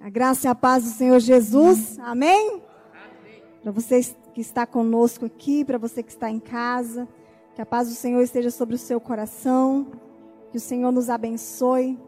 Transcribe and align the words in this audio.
A 0.00 0.08
graça 0.08 0.46
e 0.46 0.50
a 0.50 0.54
paz 0.54 0.82
do 0.82 0.88
Senhor 0.88 1.20
Jesus. 1.20 1.98
Amém? 1.98 2.62
Para 3.62 3.70
você 3.70 4.00
que 4.32 4.40
está 4.40 4.66
conosco 4.66 5.26
aqui, 5.26 5.62
para 5.62 5.76
você 5.76 6.02
que 6.02 6.10
está 6.10 6.30
em 6.30 6.40
casa, 6.40 7.06
que 7.54 7.60
a 7.60 7.66
paz 7.66 7.86
do 7.86 7.94
Senhor 7.94 8.22
esteja 8.22 8.50
sobre 8.50 8.76
o 8.76 8.78
seu 8.78 8.98
coração, 8.98 9.88
que 10.50 10.56
o 10.56 10.60
Senhor 10.60 10.90
nos 10.90 11.10
abençoe. 11.10 12.00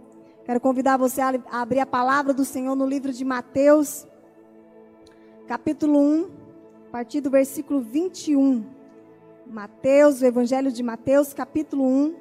Quero 0.47 0.59
convidar 0.59 0.97
você 0.97 1.21
a 1.21 1.35
abrir 1.51 1.81
a 1.81 1.87
palavra 1.87 2.33
do 2.33 2.47
Senhor 2.47 2.75
no 2.75 2.87
livro 2.87 3.13
de 3.13 3.27
Mateus, 3.27 4.07
capítulo 5.47 5.99
1, 5.99 6.31
a 6.89 6.91
partir 6.93 7.21
do 7.21 7.29
versículo 7.29 7.83
21. 7.83 8.65
Mateus, 9.47 10.23
o 10.23 10.25
Evangelho 10.25 10.73
de 10.73 10.83
Mateus, 10.83 11.35
capítulo 11.35 11.85
1, 11.85 12.15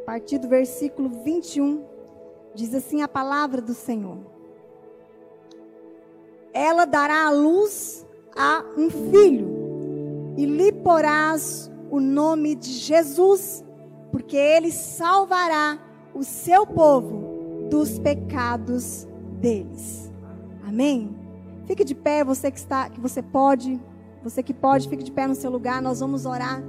a 0.00 0.04
partir 0.06 0.38
do 0.38 0.48
versículo 0.48 1.10
21. 1.22 1.91
Diz 2.54 2.74
assim 2.74 3.02
a 3.02 3.08
palavra 3.08 3.60
do 3.60 3.74
Senhor: 3.74 4.18
Ela 6.52 6.84
dará 6.84 7.26
à 7.26 7.30
luz 7.30 8.06
a 8.36 8.64
um 8.76 8.90
filho, 8.90 10.34
e 10.36 10.44
lhe 10.44 10.72
porás 10.72 11.70
o 11.90 12.00
nome 12.00 12.54
de 12.54 12.70
Jesus, 12.70 13.64
porque 14.10 14.36
ele 14.36 14.70
salvará 14.70 15.78
o 16.14 16.22
seu 16.22 16.66
povo 16.66 17.68
dos 17.70 17.98
pecados 17.98 19.06
deles. 19.40 20.10
Amém. 20.66 21.16
Fique 21.64 21.84
de 21.84 21.94
pé, 21.94 22.24
você 22.24 22.50
que 22.50 22.58
está, 22.58 22.90
que 22.90 23.00
você 23.00 23.22
pode, 23.22 23.80
você 24.22 24.42
que 24.42 24.52
pode, 24.52 24.88
fique 24.88 25.02
de 25.02 25.12
pé 25.12 25.26
no 25.26 25.34
seu 25.34 25.50
lugar. 25.50 25.80
Nós 25.80 26.00
vamos 26.00 26.26
orar, 26.26 26.62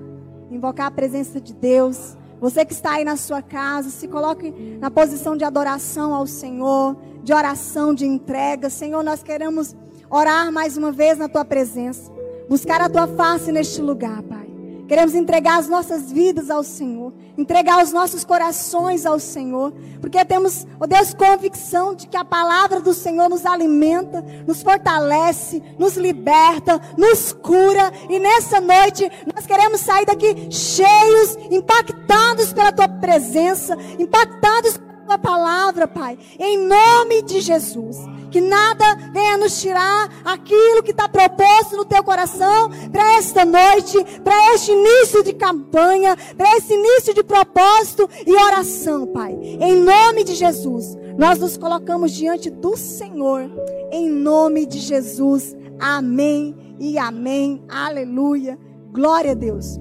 invocar 0.49 0.87
a 0.87 0.91
presença 0.91 1.39
de 1.41 1.53
Deus. 1.53 2.17
Você 2.43 2.65
que 2.65 2.73
está 2.73 2.95
aí 2.95 3.05
na 3.05 3.15
sua 3.15 3.41
casa, 3.41 3.89
se 3.89 4.05
coloque 4.05 4.51
na 4.77 4.91
posição 4.91 5.37
de 5.37 5.45
adoração 5.45 6.13
ao 6.13 6.27
Senhor, 6.27 6.97
de 7.23 7.31
oração, 7.31 7.95
de 7.95 8.05
entrega. 8.05 8.69
Senhor, 8.69 9.01
nós 9.01 9.23
queremos 9.23 9.73
orar 10.09 10.51
mais 10.51 10.75
uma 10.75 10.91
vez 10.91 11.17
na 11.17 11.29
tua 11.29 11.45
presença, 11.45 12.11
buscar 12.49 12.81
a 12.81 12.89
tua 12.89 13.07
face 13.07 13.49
neste 13.49 13.81
lugar, 13.81 14.21
Pai. 14.23 14.42
Queremos 14.87 15.15
entregar 15.15 15.59
as 15.59 15.69
nossas 15.69 16.11
vidas 16.11 16.49
ao 16.49 16.63
Senhor, 16.63 17.13
entregar 17.37 17.81
os 17.83 17.93
nossos 17.93 18.23
corações 18.23 19.05
ao 19.05 19.17
Senhor, 19.17 19.73
porque 20.01 20.23
temos, 20.25 20.65
ó 20.79 20.83
oh 20.83 20.87
Deus, 20.87 21.13
convicção 21.13 21.95
de 21.95 22.07
que 22.07 22.17
a 22.17 22.25
palavra 22.25 22.81
do 22.81 22.93
Senhor 22.93 23.29
nos 23.29 23.45
alimenta, 23.45 24.23
nos 24.45 24.61
fortalece, 24.61 25.63
nos 25.79 25.95
liberta, 25.95 26.81
nos 26.97 27.31
cura, 27.31 27.91
e 28.09 28.19
nessa 28.19 28.59
noite 28.59 29.09
nós 29.33 29.45
queremos 29.45 29.79
sair 29.79 30.05
daqui 30.05 30.51
cheios, 30.51 31.37
impactados 31.49 32.51
pela 32.51 32.71
tua 32.71 32.87
presença, 32.87 33.77
impactados 33.97 34.77
pela 34.77 34.93
tua 35.05 35.17
palavra, 35.17 35.87
Pai, 35.87 36.17
em 36.37 36.67
nome 36.67 37.21
de 37.21 37.39
Jesus. 37.39 37.97
Que 38.33 38.41
nada 38.41 38.95
venha 39.13 39.37
nos 39.37 39.61
tirar 39.61 40.09
aquilo 40.25 40.81
que 40.81 40.89
está 40.89 41.07
proposto 41.07 41.77
no 41.77 41.85
teu 41.85 42.03
coração 42.03 42.71
para 42.91 43.17
esta 43.19 43.45
noite, 43.45 44.03
para 44.23 44.55
este 44.55 44.71
início 44.71 45.23
de 45.23 45.33
campanha, 45.33 46.17
para 46.35 46.57
esse 46.57 46.73
início 46.73 47.13
de 47.13 47.23
propósito 47.23 48.09
e 48.25 48.33
oração, 48.33 49.05
Pai. 49.05 49.37
Em 49.39 49.75
nome 49.75 50.23
de 50.23 50.33
Jesus, 50.33 50.97
nós 51.15 51.37
nos 51.37 51.57
colocamos 51.57 52.11
diante 52.11 52.49
do 52.49 52.75
Senhor. 52.75 53.51
Em 53.91 54.09
nome 54.09 54.65
de 54.65 54.79
Jesus. 54.79 55.55
Amém 55.79 56.55
e 56.79 56.97
amém. 56.97 57.63
Aleluia. 57.69 58.57
Glória 58.91 59.33
a 59.33 59.35
Deus. 59.35 59.79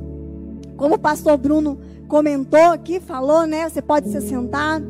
Como 0.76 0.96
o 0.96 1.00
pastor 1.00 1.38
Bruno 1.38 1.80
comentou 2.06 2.70
aqui, 2.70 3.00
falou, 3.00 3.46
né? 3.46 3.66
Você 3.66 3.80
pode 3.80 4.10
se 4.10 4.20
sentar. 4.20 4.82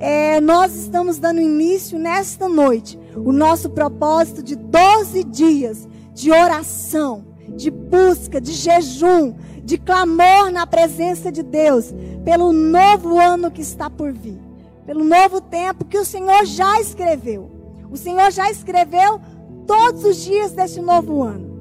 É, 0.00 0.40
nós 0.40 0.74
estamos 0.74 1.20
dando 1.20 1.40
início 1.40 1.96
nesta 1.96 2.48
noite 2.48 3.03
o 3.16 3.32
nosso 3.32 3.70
propósito 3.70 4.42
de 4.42 4.56
12 4.56 5.24
dias 5.24 5.88
de 6.12 6.30
oração, 6.30 7.24
de 7.48 7.70
busca, 7.70 8.40
de 8.40 8.52
jejum, 8.52 9.34
de 9.62 9.78
clamor 9.78 10.50
na 10.52 10.66
presença 10.66 11.30
de 11.30 11.42
Deus, 11.42 11.92
pelo 12.24 12.52
novo 12.52 13.18
ano 13.18 13.50
que 13.50 13.62
está 13.62 13.90
por 13.90 14.12
vir, 14.12 14.38
pelo 14.86 15.04
novo 15.04 15.40
tempo 15.40 15.84
que 15.84 15.98
o 15.98 16.04
Senhor 16.04 16.44
já 16.44 16.80
escreveu. 16.80 17.50
O 17.90 17.96
Senhor 17.96 18.30
já 18.30 18.50
escreveu 18.50 19.20
todos 19.66 20.04
os 20.04 20.16
dias 20.16 20.52
deste 20.52 20.80
novo 20.80 21.22
ano. 21.22 21.54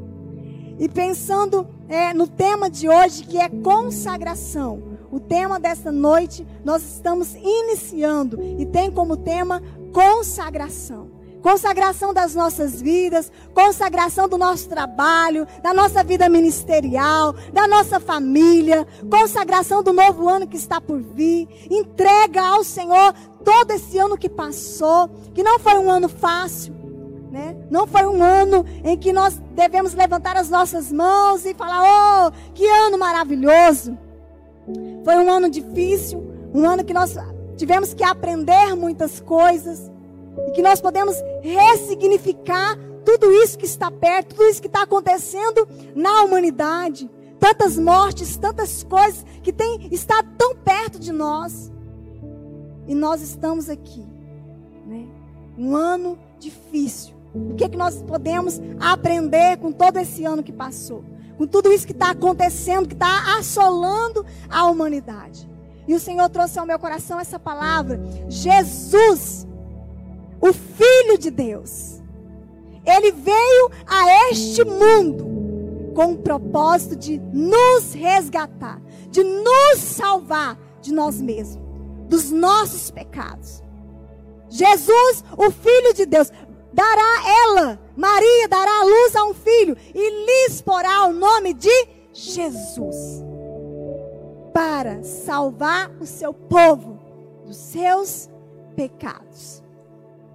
E 0.80 0.90
pensando 0.90 1.68
é, 1.88 2.14
no 2.14 2.28
tema 2.28 2.70
de 2.70 2.90
hoje, 2.90 3.24
que 3.24 3.38
é 3.38 3.48
consagração, 3.48 4.82
o 5.12 5.20
tema 5.20 5.60
dessa 5.60 5.92
noite, 5.92 6.46
nós 6.66 6.84
estamos 6.84 7.36
iniciando 7.36 8.42
e 8.58 8.66
tem 8.66 8.90
como 8.90 9.16
tema 9.16 9.62
consagração 9.94 11.13
consagração 11.44 12.14
das 12.14 12.34
nossas 12.34 12.82
vidas, 12.82 13.30
consagração 13.54 14.30
do 14.30 14.38
nosso 14.38 14.70
trabalho, 14.70 15.46
da 15.62 15.74
nossa 15.74 16.02
vida 16.02 16.30
ministerial, 16.30 17.36
da 17.52 17.68
nossa 17.68 18.00
família, 18.00 18.88
consagração 19.12 19.84
do 19.84 19.92
novo 19.92 20.30
ano 20.30 20.48
que 20.48 20.56
está 20.56 20.80
por 20.80 21.00
vir. 21.00 21.48
Entrega 21.70 22.42
ao 22.42 22.64
Senhor 22.64 23.14
todo 23.44 23.72
esse 23.72 24.00
ano 24.00 24.18
que 24.18 24.30
passou, 24.30 25.10
que 25.36 25.44
não 25.44 25.60
foi 25.60 25.78
um 25.78 25.92
ano 25.92 26.08
fácil. 26.08 26.74
Né? 27.30 27.56
Não 27.70 27.86
foi 27.86 28.06
um 28.06 28.24
ano 28.24 28.66
em 28.84 28.98
que 28.98 29.12
nós 29.12 29.42
devemos 29.52 29.94
levantar 29.94 30.38
as 30.38 30.50
nossas 30.50 30.92
mãos 30.92 31.46
e 31.46 31.54
falar: 31.54 31.82
Oh, 32.28 32.32
que 32.54 32.66
ano 32.66 32.98
maravilhoso! 32.98 33.98
Foi 35.04 35.16
um 35.16 35.30
ano 35.30 35.50
difícil, 35.50 36.24
um 36.54 36.66
ano 36.66 36.86
que 36.86 36.94
nós 36.94 37.18
tivemos 37.58 37.94
que 37.94 38.04
aprender 38.04 38.76
muitas 38.76 39.20
coisas, 39.20 39.92
e 40.48 40.52
que 40.52 40.62
nós 40.62 40.82
podemos 40.82 41.16
ressignificar 41.42 42.78
tudo 43.06 43.32
isso 43.32 43.58
que 43.58 43.66
está 43.66 43.92
perto, 43.92 44.36
tudo 44.36 44.50
isso 44.50 44.62
que 44.62 44.68
está 44.68 44.84
acontecendo 44.84 45.68
na 45.96 46.24
humanidade. 46.24 47.10
Tantas 47.40 47.78
mortes, 47.78 48.38
tantas 48.38 48.84
coisas 48.84 49.26
que 49.42 49.52
tem 49.52 49.90
estado 49.92 50.30
tão 50.38 50.56
perto 50.56 50.98
de 50.98 51.12
nós. 51.12 51.72
E 52.88 52.96
nós 52.96 53.22
estamos 53.22 53.70
aqui. 53.70 54.06
Né? 54.86 55.08
Um 55.58 55.76
ano 55.76 56.18
difícil. 56.40 57.14
O 57.34 57.56
que, 57.56 57.66
é 57.66 57.70
que 57.70 57.78
nós 57.78 58.02
podemos 58.02 58.62
aprender 58.80 59.58
com 59.58 59.72
todo 59.72 59.98
esse 59.98 60.24
ano 60.24 60.44
que 60.44 60.54
passou? 60.54 61.04
Com 61.38 61.48
tudo 61.48 61.74
isso 61.74 61.86
que 61.86 61.94
está 61.94 62.12
acontecendo, 62.12 62.88
que 62.88 62.94
está 62.94 63.38
assolando 63.38 64.26
a 64.50 64.66
humanidade. 64.68 65.50
E 65.88 65.94
o 65.94 66.00
Senhor 66.00 66.30
trouxe 66.30 66.60
ao 66.60 66.66
meu 66.66 66.80
coração 66.80 67.20
essa 67.20 67.40
palavra: 67.40 68.00
Jesus 68.30 69.48
o 70.44 70.52
Filho 70.52 71.18
de 71.18 71.32
Deus. 71.32 72.02
Ele 72.86 73.14
veio 73.14 73.72
a 73.88 74.30
este 74.30 74.66
mundo 74.66 75.94
com 75.96 76.12
o 76.12 76.18
propósito 76.18 76.98
de 76.98 77.18
nos 77.32 77.94
resgatar, 77.94 78.82
de 79.10 79.24
nos 79.24 79.80
salvar 79.80 80.60
de 80.82 80.94
nós 80.94 81.22
mesmos, 81.22 81.64
dos 82.10 82.30
nossos 82.30 82.92
pecados. 82.92 83.64
Jesus, 84.50 85.24
o 85.38 85.50
Filho 85.50 85.94
de 85.94 86.06
Deus, 86.06 86.30
dará 86.74 87.24
ela, 87.46 87.80
Maria, 87.96 88.50
dará 88.50 88.82
a 88.82 88.84
luz 88.84 89.16
a 89.16 89.24
um 89.24 89.34
filho 89.34 89.78
e 89.96 90.26
lhes 90.26 90.62
porá 90.62 91.06
o 91.06 91.14
nome 91.14 91.54
de 91.54 91.88
Jesus, 92.12 93.24
para 94.54 95.04
salvar 95.04 95.90
o 96.02 96.06
seu 96.06 96.34
povo 96.34 97.00
dos 97.46 97.56
seus 97.56 98.30
pecados. 98.76 99.63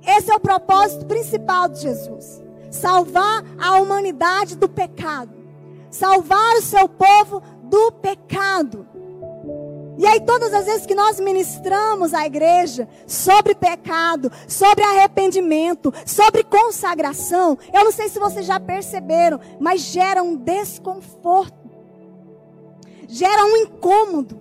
Esse 0.09 0.33
é 0.33 0.35
o 0.35 0.41
propósito 0.41 1.05
principal 1.05 1.69
de 1.69 1.83
Jesus: 1.83 2.43
salvar 2.71 3.45
a 3.59 3.79
humanidade 3.79 4.57
do 4.57 4.67
pecado, 4.67 5.35
salvar 5.91 6.57
o 6.57 6.63
seu 6.63 6.89
povo 6.89 7.43
do 7.65 7.93
pecado. 7.93 8.89
E 9.99 10.07
aí, 10.07 10.21
todas 10.21 10.55
as 10.55 10.65
vezes 10.65 10.87
que 10.87 10.95
nós 10.95 11.19
ministramos 11.19 12.15
à 12.15 12.25
igreja 12.25 12.89
sobre 13.05 13.53
pecado, 13.53 14.31
sobre 14.47 14.85
arrependimento, 14.85 15.93
sobre 16.07 16.45
consagração, 16.45 17.59
eu 17.75 17.85
não 17.85 17.91
sei 17.91 18.09
se 18.09 18.19
vocês 18.19 18.47
já 18.47 18.61
perceberam, 18.61 19.41
mas 19.59 19.81
gera 19.81 20.23
um 20.23 20.37
desconforto, 20.37 21.69
gera 23.09 23.45
um 23.45 23.57
incômodo, 23.57 24.41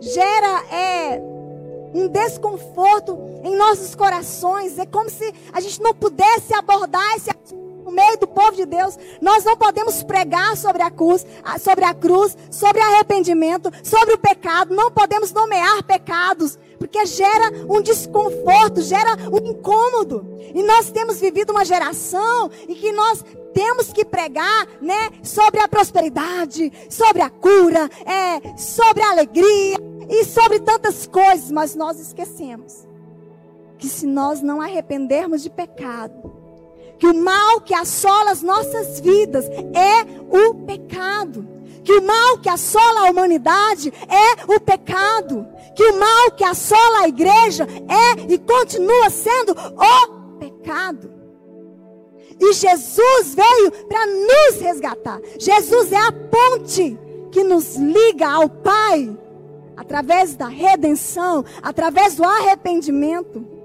gera 0.00 0.64
é, 0.74 1.22
um 1.96 2.08
desconforto 2.08 3.18
em 3.42 3.56
nossos 3.56 3.94
corações. 3.94 4.78
É 4.78 4.86
como 4.86 5.08
se 5.08 5.32
a 5.52 5.60
gente 5.60 5.80
não 5.80 5.94
pudesse 5.94 6.54
abordar 6.54 7.16
esse 7.16 7.30
no 7.86 7.92
meio 7.92 8.18
do 8.18 8.26
povo 8.26 8.52
de 8.52 8.66
Deus. 8.66 8.98
Nós 9.22 9.44
não 9.44 9.56
podemos 9.56 10.02
pregar 10.02 10.56
sobre 10.56 10.82
a 10.82 10.90
cruz, 10.90 11.24
sobre 11.60 11.84
a 11.84 11.94
cruz, 11.94 12.36
sobre 12.50 12.80
arrependimento, 12.80 13.70
sobre 13.84 14.14
o 14.14 14.18
pecado. 14.18 14.74
Não 14.74 14.90
podemos 14.90 15.32
nomear 15.32 15.84
pecados, 15.84 16.58
porque 16.78 17.06
gera 17.06 17.52
um 17.68 17.80
desconforto, 17.80 18.82
gera 18.82 19.16
um 19.32 19.50
incômodo. 19.50 20.26
E 20.52 20.62
nós 20.64 20.90
temos 20.90 21.20
vivido 21.20 21.50
uma 21.50 21.64
geração 21.64 22.50
em 22.68 22.74
que 22.74 22.90
nós 22.90 23.24
temos 23.54 23.92
que 23.92 24.04
pregar, 24.04 24.66
né, 24.82 25.10
sobre 25.22 25.60
a 25.60 25.68
prosperidade, 25.68 26.70
sobre 26.90 27.22
a 27.22 27.30
cura, 27.30 27.88
é, 28.04 28.58
sobre 28.58 29.02
a 29.02 29.12
alegria 29.12 29.85
e 30.08 30.24
sobre 30.24 30.60
tantas 30.60 31.06
coisas, 31.06 31.50
mas 31.50 31.74
nós 31.74 31.98
esquecemos 31.98 32.86
que 33.78 33.88
se 33.88 34.06
nós 34.06 34.40
não 34.40 34.60
arrependermos 34.60 35.42
de 35.42 35.50
pecado, 35.50 36.32
que 36.98 37.06
o 37.06 37.14
mal 37.14 37.60
que 37.60 37.74
assola 37.74 38.30
as 38.30 38.42
nossas 38.42 39.00
vidas 39.00 39.46
é 39.48 40.02
o 40.30 40.54
pecado. 40.54 41.46
Que 41.84 41.92
o 41.92 42.02
mal 42.02 42.38
que 42.38 42.48
assola 42.48 43.06
a 43.06 43.10
humanidade 43.10 43.92
é 44.08 44.52
o 44.52 44.58
pecado. 44.58 45.46
Que 45.74 45.84
o 45.84 46.00
mal 46.00 46.30
que 46.32 46.42
assola 46.42 47.00
a 47.00 47.08
igreja 47.08 47.66
é 47.88 48.32
e 48.32 48.38
continua 48.38 49.10
sendo 49.10 49.52
o 49.52 50.38
pecado. 50.38 51.12
E 52.40 52.52
Jesus 52.52 53.34
veio 53.34 53.70
para 53.86 54.06
nos 54.06 54.60
resgatar. 54.60 55.20
Jesus 55.38 55.92
é 55.92 55.98
a 55.98 56.12
ponte 56.12 56.98
que 57.30 57.44
nos 57.44 57.76
liga 57.76 58.28
ao 58.28 58.48
Pai 58.48 59.16
através 59.76 60.34
da 60.34 60.48
redenção, 60.48 61.44
através 61.62 62.16
do 62.16 62.24
arrependimento 62.24 63.56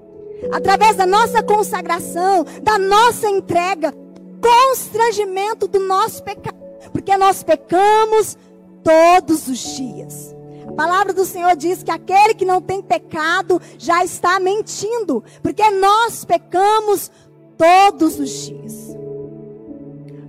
através 0.50 0.96
da 0.96 1.06
nossa 1.06 1.42
consagração, 1.42 2.44
da 2.62 2.78
nossa 2.78 3.28
entrega, 3.28 3.94
constrangimento 4.40 5.68
do 5.68 5.78
nosso 5.78 6.22
pecado, 6.22 6.56
porque 6.92 7.16
nós 7.16 7.42
pecamos 7.42 8.36
todos 8.82 9.46
os 9.46 9.58
dias. 9.58 10.34
A 10.66 10.72
palavra 10.72 11.12
do 11.12 11.24
Senhor 11.24 11.54
diz 11.54 11.82
que 11.82 11.90
aquele 11.90 12.34
que 12.34 12.44
não 12.44 12.60
tem 12.60 12.82
pecado 12.82 13.60
já 13.78 14.02
está 14.04 14.40
mentindo, 14.40 15.22
porque 15.42 15.68
nós 15.70 16.24
pecamos 16.24 17.10
todos 17.56 18.18
os 18.18 18.30
dias. 18.30 18.96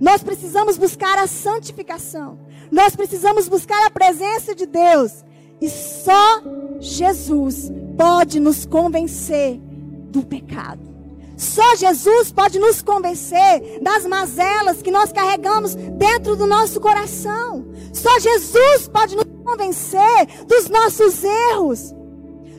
Nós 0.00 0.22
precisamos 0.22 0.76
buscar 0.76 1.18
a 1.18 1.26
santificação. 1.26 2.38
Nós 2.70 2.94
precisamos 2.94 3.48
buscar 3.48 3.86
a 3.86 3.90
presença 3.90 4.54
de 4.54 4.66
Deus. 4.66 5.24
E 5.64 5.70
só 5.70 6.42
Jesus 6.78 7.72
pode 7.96 8.38
nos 8.38 8.66
convencer 8.66 9.58
do 10.10 10.22
pecado. 10.22 10.82
Só 11.38 11.74
Jesus 11.76 12.30
pode 12.30 12.58
nos 12.58 12.82
convencer 12.82 13.80
das 13.80 14.04
mazelas 14.04 14.82
que 14.82 14.90
nós 14.90 15.10
carregamos 15.10 15.74
dentro 15.74 16.36
do 16.36 16.46
nosso 16.46 16.78
coração. 16.82 17.64
Só 17.94 18.10
Jesus 18.20 18.88
pode 18.88 19.16
nos 19.16 19.24
convencer 19.42 20.44
dos 20.46 20.68
nossos 20.68 21.24
erros. 21.24 21.94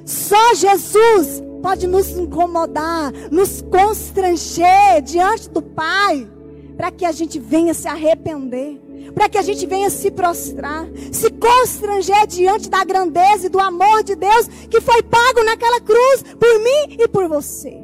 Só 0.04 0.56
Jesus 0.56 1.44
pode 1.62 1.86
nos 1.86 2.10
incomodar, 2.10 3.14
nos 3.30 3.62
constranger 3.62 5.04
diante 5.04 5.48
do 5.52 5.62
Pai, 5.62 6.28
para 6.76 6.92
que 6.92 7.06
a 7.06 7.12
gente 7.12 7.40
venha 7.40 7.74
se 7.74 7.88
arrepender, 7.88 8.80
para 9.14 9.30
que 9.30 9.38
a 9.38 9.42
gente 9.42 9.66
venha 9.66 9.90
se 9.90 10.12
prostrar, 10.12 10.88
se 11.12 11.30
constranger 11.32 12.28
diante 12.28 12.70
da 12.70 12.84
grandeza 12.84 13.48
e 13.48 13.50
do 13.50 13.60
amor 13.60 14.04
de 14.04 14.16
Deus 14.16 14.48
que 14.70 14.82
foi 14.82 15.02
pago 15.04 15.44
naquela 15.44 15.80
cruz 15.80 16.24
por 16.40 16.60
mim 16.60 16.98
e 17.00 17.08
por 17.08 17.28
você. 17.28 17.82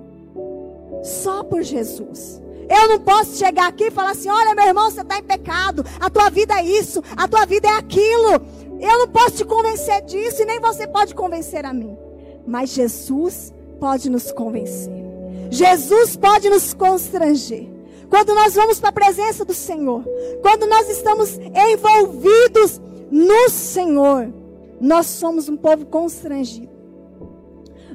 Só 1.03 1.43
por 1.43 1.63
Jesus. 1.63 2.41
Eu 2.69 2.87
não 2.87 2.99
posso 2.99 3.37
chegar 3.37 3.67
aqui 3.67 3.85
e 3.85 3.91
falar 3.91 4.11
assim: 4.11 4.29
olha, 4.29 4.55
meu 4.55 4.65
irmão, 4.65 4.89
você 4.89 5.01
está 5.01 5.17
em 5.17 5.23
pecado, 5.23 5.85
a 5.99 6.09
tua 6.09 6.29
vida 6.29 6.53
é 6.59 6.63
isso, 6.63 7.03
a 7.17 7.27
tua 7.27 7.45
vida 7.45 7.67
é 7.67 7.71
aquilo. 7.71 8.41
Eu 8.79 8.99
não 8.99 9.07
posso 9.07 9.37
te 9.37 9.45
convencer 9.45 10.01
disso 10.03 10.41
e 10.41 10.45
nem 10.45 10.59
você 10.59 10.87
pode 10.87 11.13
convencer 11.13 11.65
a 11.65 11.73
mim. 11.73 11.97
Mas 12.47 12.71
Jesus 12.71 13.53
pode 13.79 14.09
nos 14.09 14.31
convencer. 14.31 14.93
Jesus 15.49 16.15
pode 16.15 16.49
nos 16.49 16.73
constranger. 16.73 17.80
Quando 18.11 18.35
nós 18.35 18.55
vamos 18.55 18.77
para 18.77 18.89
a 18.89 18.91
presença 18.91 19.45
do 19.45 19.53
Senhor, 19.53 20.03
quando 20.41 20.67
nós 20.67 20.89
estamos 20.89 21.39
envolvidos 21.39 22.77
no 23.09 23.49
Senhor, 23.49 24.27
nós 24.81 25.05
somos 25.07 25.47
um 25.47 25.55
povo 25.55 25.85
constrangido. 25.85 26.69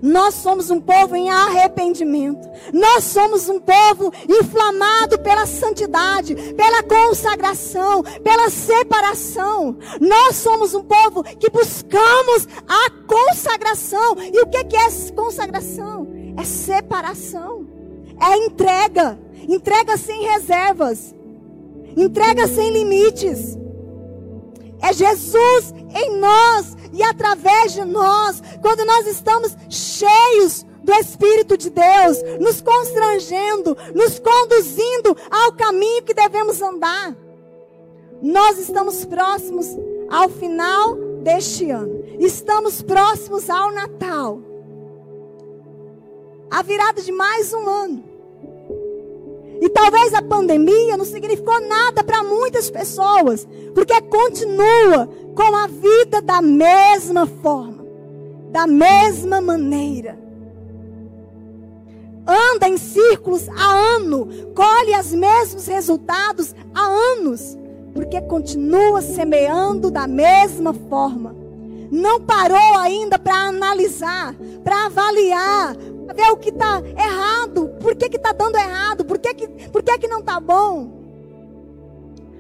Nós 0.03 0.35
somos 0.35 0.71
um 0.71 0.81
povo 0.81 1.15
em 1.17 1.29
arrependimento. 1.29 2.49
Nós 2.73 3.05
somos 3.05 3.51
um 3.51 3.61
povo 3.61 4.11
inflamado 4.27 5.19
pela 5.19 5.45
santidade, 5.45 6.35
pela 6.55 6.83
consagração, 6.83 8.03
pela 8.23 8.49
separação. 8.49 9.77
Nós 10.01 10.37
somos 10.37 10.75
um 10.75 10.83
povo 10.83 11.25
que 11.25 11.51
buscamos 11.51 12.49
a 12.67 12.91
consagração. 13.07 14.17
E 14.33 14.41
o 14.41 14.47
que 14.47 14.77
é 14.77 15.13
consagração? 15.15 16.09
É 16.39 16.45
separação, 16.45 17.67
é 18.21 18.37
entrega 18.47 19.26
entrega 19.49 19.97
sem 19.97 20.23
reservas, 20.25 21.15
entrega 21.97 22.47
sem 22.47 22.71
limites. 22.71 23.57
É 24.83 24.93
Jesus 24.93 25.75
em 25.95 26.19
nós 26.19 26.77
e 26.93 27.03
através 27.03 27.73
de 27.73 27.85
nós, 27.85 28.43
quando 28.61 28.85
nós 28.85 29.07
estamos 29.07 29.57
cheios 29.69 30.65
do 30.83 30.93
Espírito 30.95 31.57
de 31.57 31.71
Deus, 31.71 32.23
nos 32.41 32.61
constrangendo, 32.61 33.77
nos 33.95 34.19
conduzindo 34.19 35.17
ao 35.31 35.53
caminho 35.53 36.05
que 36.05 36.15
devemos 36.15 36.63
andar. 36.63 37.17
Nós 38.23 38.59
estamos 38.59 39.05
próximos 39.05 39.67
ao 40.09 40.29
final 40.29 40.95
deste 41.23 41.71
ano, 41.71 42.05
estamos 42.21 42.81
próximos 42.81 43.51
ao 43.51 43.73
Natal, 43.73 44.41
a 46.49 46.63
virada 46.63 47.03
de 47.03 47.11
mais 47.11 47.53
um 47.53 47.69
ano. 47.69 48.16
E 49.61 49.69
talvez 49.69 50.13
a 50.15 50.23
pandemia 50.23 50.97
não 50.97 51.05
significou 51.05 51.61
nada 51.61 52.05
para 52.05 52.23
muitas 52.23 52.71
pessoas, 52.71 53.47
porque 53.75 54.01
continua 54.03 55.09
com 55.35 55.57
a 55.57 55.67
vida 55.67 56.21
da 56.21 56.43
mesma 56.43 57.27
forma, 57.27 57.85
da 58.51 58.67
mesma 58.67 59.41
maneira. 59.41 60.19
Anda 62.27 62.69
em 62.69 62.77
círculos 62.77 63.49
há 63.49 63.97
ano, 63.97 64.29
colhe 64.55 64.99
os 64.99 65.13
mesmos 65.13 65.67
resultados 65.67 66.55
há 66.75 66.85
anos, 66.85 67.57
porque 67.95 68.21
continua 68.23 69.01
semeando 69.01 69.91
da 69.91 70.07
mesma 70.09 70.75
forma. 70.75 71.35
Não 71.91 72.21
parou 72.21 72.79
ainda 72.79 73.17
para 73.17 73.49
analisar, 73.49 74.35
para 74.65 74.87
avaliar, 74.87 75.77
ver 76.15 76.31
o 76.31 76.37
que 76.37 76.51
está 76.51 76.81
errado. 76.81 77.69
Por 77.81 77.95
que 77.95 78.17
está 78.17 78.33
dando 78.33 78.57
errado? 78.57 79.05
Por 79.05 79.19
que, 79.19 79.35
que, 79.35 79.49
por 79.69 79.83
que, 79.83 79.99
que 79.99 80.09
não 80.09 80.21
está 80.21 80.39
bom? 80.41 80.97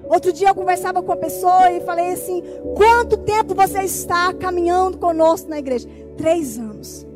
Outro 0.09 0.33
dia 0.33 0.49
eu 0.49 0.55
conversava 0.55 1.03
com 1.03 1.13
a 1.13 1.17
pessoa 1.17 1.71
e 1.73 1.81
falei 1.81 2.13
assim: 2.13 2.43
quanto 2.77 3.17
tempo 3.19 3.55
você 3.55 3.83
está 3.83 4.33
caminhando 4.33 4.99
conosco 4.99 5.49
na 5.49 5.59
igreja? 5.59 5.89
Três 6.17 6.59
anos. 6.59 7.07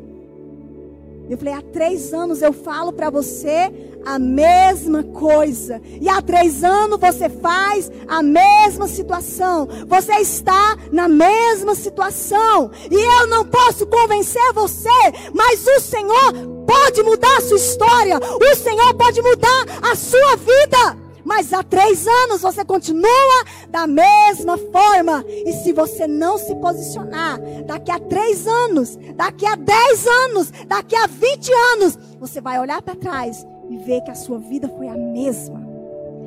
Eu 1.31 1.39
falei: 1.39 1.55
há 1.55 1.63
três 1.63 2.13
anos 2.13 2.43
eu 2.43 2.53
falo 2.53 2.93
para 2.93 3.09
você 3.09 3.73
a 4.05 4.19
mesma 4.19 5.05
coisa. 5.05 5.81
E 6.01 6.09
há 6.09 6.21
três 6.21 6.65
anos 6.65 6.99
você 6.99 7.29
faz 7.29 7.91
a 8.09 8.21
mesma 8.21 8.89
situação. 8.89 9.69
Você 9.87 10.13
está 10.15 10.77
na 10.91 11.07
mesma 11.07 11.77
situação. 11.77 12.73
E 12.91 12.95
eu 12.95 13.29
não 13.29 13.45
posso 13.45 13.87
convencer 13.87 14.53
você, 14.53 14.89
mas 15.33 15.65
o 15.65 15.81
Senhor 15.81 16.33
pode 16.67 17.01
mudar 17.05 17.37
a 17.37 17.41
sua 17.43 17.57
história. 17.57 18.19
O 18.19 18.57
Senhor 18.57 18.93
pode 18.95 19.23
mudar 19.23 19.67
a 19.83 19.95
sua 19.95 20.37
vida. 20.37 21.10
Mas 21.25 21.53
há 21.53 21.63
três 21.63 22.07
anos 22.07 22.43
você 22.43 22.65
continua 22.65 23.45
da 23.69 23.87
mesma 23.87 24.57
forma. 24.57 25.25
E 25.29 25.53
se 25.53 25.73
você 25.73 26.07
não 26.07 26.39
se 26.39 26.55
posicionar, 26.57 27.39
daqui 27.67 27.91
a 27.91 27.99
três 27.99 28.47
anos, 28.47 28.97
daqui 29.15 29.47
a 29.47 29.55
dez 29.55 30.07
anos, 30.07 30.51
daqui 30.67 30.97
a 30.97 31.07
vinte 31.07 31.53
anos, 31.73 31.99
você 32.19 32.41
vai 32.41 32.59
olhar 32.59 32.83
para 32.83 32.97
trás 32.97 33.47
e 33.69 33.77
ver 33.79 34.01
que 34.03 34.11
a 34.11 34.15
sua 34.15 34.39
vida 34.39 34.69
foi 34.77 34.89
a 34.89 34.97
mesma. 34.97 35.61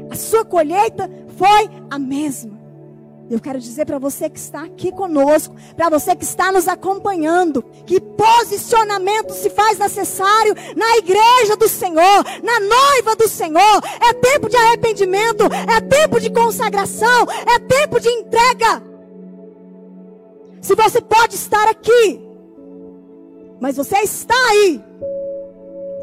A 0.09 0.15
sua 0.15 0.45
colheita 0.45 1.09
foi 1.37 1.69
a 1.89 1.99
mesma. 1.99 2.62
Eu 3.33 3.41
quero 3.41 3.59
dizer 3.59 3.87
para 3.87 3.97
você 3.97 4.29
que 4.29 4.37
está 4.37 4.63
aqui 4.63 4.91
conosco, 4.91 5.55
para 5.75 5.89
você 5.89 6.15
que 6.15 6.23
está 6.23 6.51
nos 6.51 6.67
acompanhando, 6.67 7.63
que 7.83 7.99
posicionamento 7.99 9.33
se 9.33 9.49
faz 9.49 9.79
necessário 9.79 10.53
na 10.75 10.97
igreja 10.97 11.57
do 11.57 11.67
Senhor, 11.67 12.23
na 12.43 12.59
noiva 12.59 13.15
do 13.15 13.27
Senhor. 13.27 13.81
É 14.07 14.13
tempo 14.13 14.47
de 14.47 14.55
arrependimento, 14.55 15.45
é 15.45 15.81
tempo 15.81 16.19
de 16.19 16.29
consagração, 16.29 17.25
é 17.55 17.57
tempo 17.57 17.99
de 17.99 18.07
entrega. 18.07 18.83
Se 20.61 20.75
você 20.75 21.01
pode 21.01 21.33
estar 21.33 21.67
aqui, 21.69 22.21
mas 23.59 23.77
você 23.77 23.97
está 24.01 24.35
aí, 24.51 24.79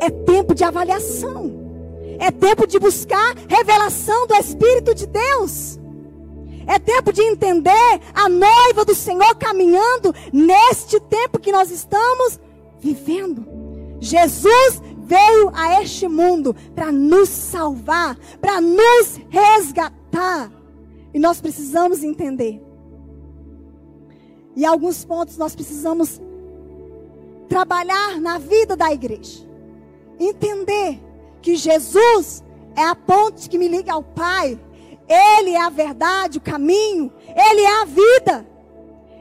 é 0.01 0.11
tempo 0.11 0.53
de 0.53 0.65
avaliação. 0.65 1.61
É 2.19 2.33
tempo 2.33 2.67
de 2.67 2.77
buscar 2.81 3.37
revelação 3.49 4.27
do 4.27 4.35
Espírito 4.35 4.95
de 4.97 5.07
Deus. 5.07 5.79
É 6.67 6.79
tempo 6.79 7.13
de 7.13 7.23
entender 7.23 8.01
a 8.15 8.29
noiva 8.29 8.85
do 8.85 8.95
Senhor 8.95 9.35
caminhando 9.37 10.15
neste 10.33 11.01
tempo 11.01 11.39
que 11.39 11.53
nós 11.53 11.71
estamos 11.71 12.39
vivendo. 12.79 13.47
Jesus 14.01 14.81
veio 14.99 15.51
a 15.53 15.83
este 15.83 16.07
mundo 16.07 16.55
para 16.75 16.93
nos 16.93 17.29
salvar, 17.29 18.17
para 18.41 18.61
nos 18.61 19.21
resgatar. 19.29 20.51
E 21.13 21.19
nós 21.19 21.41
precisamos 21.41 22.05
entender. 22.05 22.63
E 24.55 24.65
alguns 24.65 25.05
pontos 25.05 25.37
nós 25.37 25.55
precisamos 25.55 26.21
trabalhar 27.49 28.21
na 28.21 28.39
vida 28.39 28.77
da 28.77 28.93
igreja. 28.93 29.49
entender 30.19 31.01
que 31.41 31.57
Jesus 31.57 32.45
é 32.77 32.85
a 32.85 32.95
ponte 32.95 33.49
que 33.49 33.57
me 33.57 33.69
liga 33.69 33.93
ao 33.93 34.03
Pai. 34.03 34.61
Ele 35.11 35.51
é 35.51 35.61
a 35.61 35.69
verdade, 35.69 36.39
o 36.39 36.41
caminho, 36.41 37.13
ele 37.29 37.63
é 37.63 37.81
a 37.83 37.85
vida. 37.85 38.47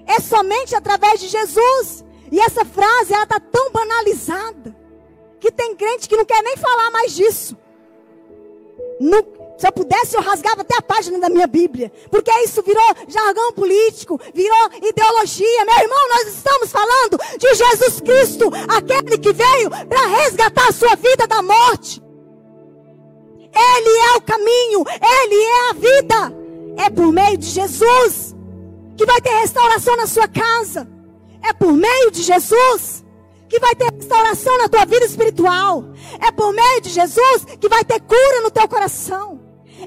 É 0.05 0.19
somente 0.19 0.75
através 0.75 1.19
de 1.19 1.27
Jesus. 1.27 2.05
E 2.31 2.39
essa 2.39 2.63
frase 2.63 3.11
ela 3.11 3.23
está 3.23 3.39
tão 3.39 3.71
banalizada 3.71 4.75
que 5.39 5.51
tem 5.51 5.75
crente 5.75 6.07
que 6.07 6.15
não 6.15 6.25
quer 6.25 6.43
nem 6.43 6.55
falar 6.57 6.91
mais 6.91 7.15
disso. 7.15 7.57
Se 9.57 9.67
eu 9.67 9.71
pudesse, 9.71 10.15
eu 10.15 10.21
rasgava 10.21 10.61
até 10.61 10.77
a 10.77 10.81
página 10.81 11.19
da 11.19 11.27
minha 11.27 11.47
Bíblia. 11.47 11.91
Porque 12.11 12.31
isso 12.43 12.61
virou 12.61 12.83
jargão 13.07 13.51
político, 13.53 14.19
virou 14.33 14.69
ideologia. 14.81 15.65
Meu 15.65 15.79
irmão, 15.79 16.09
nós 16.09 16.27
estamos 16.27 16.71
falando 16.71 17.17
de 17.37 17.55
Jesus 17.55 17.99
Cristo, 17.99 18.51
aquele 18.67 19.17
que 19.17 19.33
veio 19.33 19.69
para 19.87 20.05
resgatar 20.21 20.69
a 20.69 20.71
sua 20.71 20.95
vida 20.95 21.25
da 21.27 21.41
morte. 21.41 22.01
Ele 23.53 23.97
é 24.13 24.17
o 24.17 24.21
caminho, 24.21 24.85
Ele 25.01 25.35
é 25.35 25.69
a 25.69 25.73
vida. 25.73 26.39
É 26.85 26.89
por 26.89 27.11
meio 27.11 27.37
de 27.37 27.47
Jesus 27.47 28.35
que 28.95 29.05
vai 29.05 29.19
ter 29.21 29.29
restauração 29.29 29.95
na 29.97 30.07
sua 30.07 30.27
casa. 30.27 30.87
É 31.41 31.53
por 31.53 31.73
meio 31.73 32.11
de 32.11 32.21
Jesus 32.21 33.05
que 33.47 33.59
vai 33.59 33.73
ter 33.75 33.91
restauração 33.91 34.57
na 34.59 34.69
tua 34.69 34.85
vida 34.85 35.05
espiritual. 35.05 35.85
É 36.25 36.31
por 36.31 36.53
meio 36.53 36.81
de 36.81 36.89
Jesus 36.89 37.45
que 37.59 37.67
vai 37.67 37.83
ter 37.83 37.99
cura 38.01 38.41
no 38.43 38.51
teu 38.51 38.67
coração. 38.67 39.39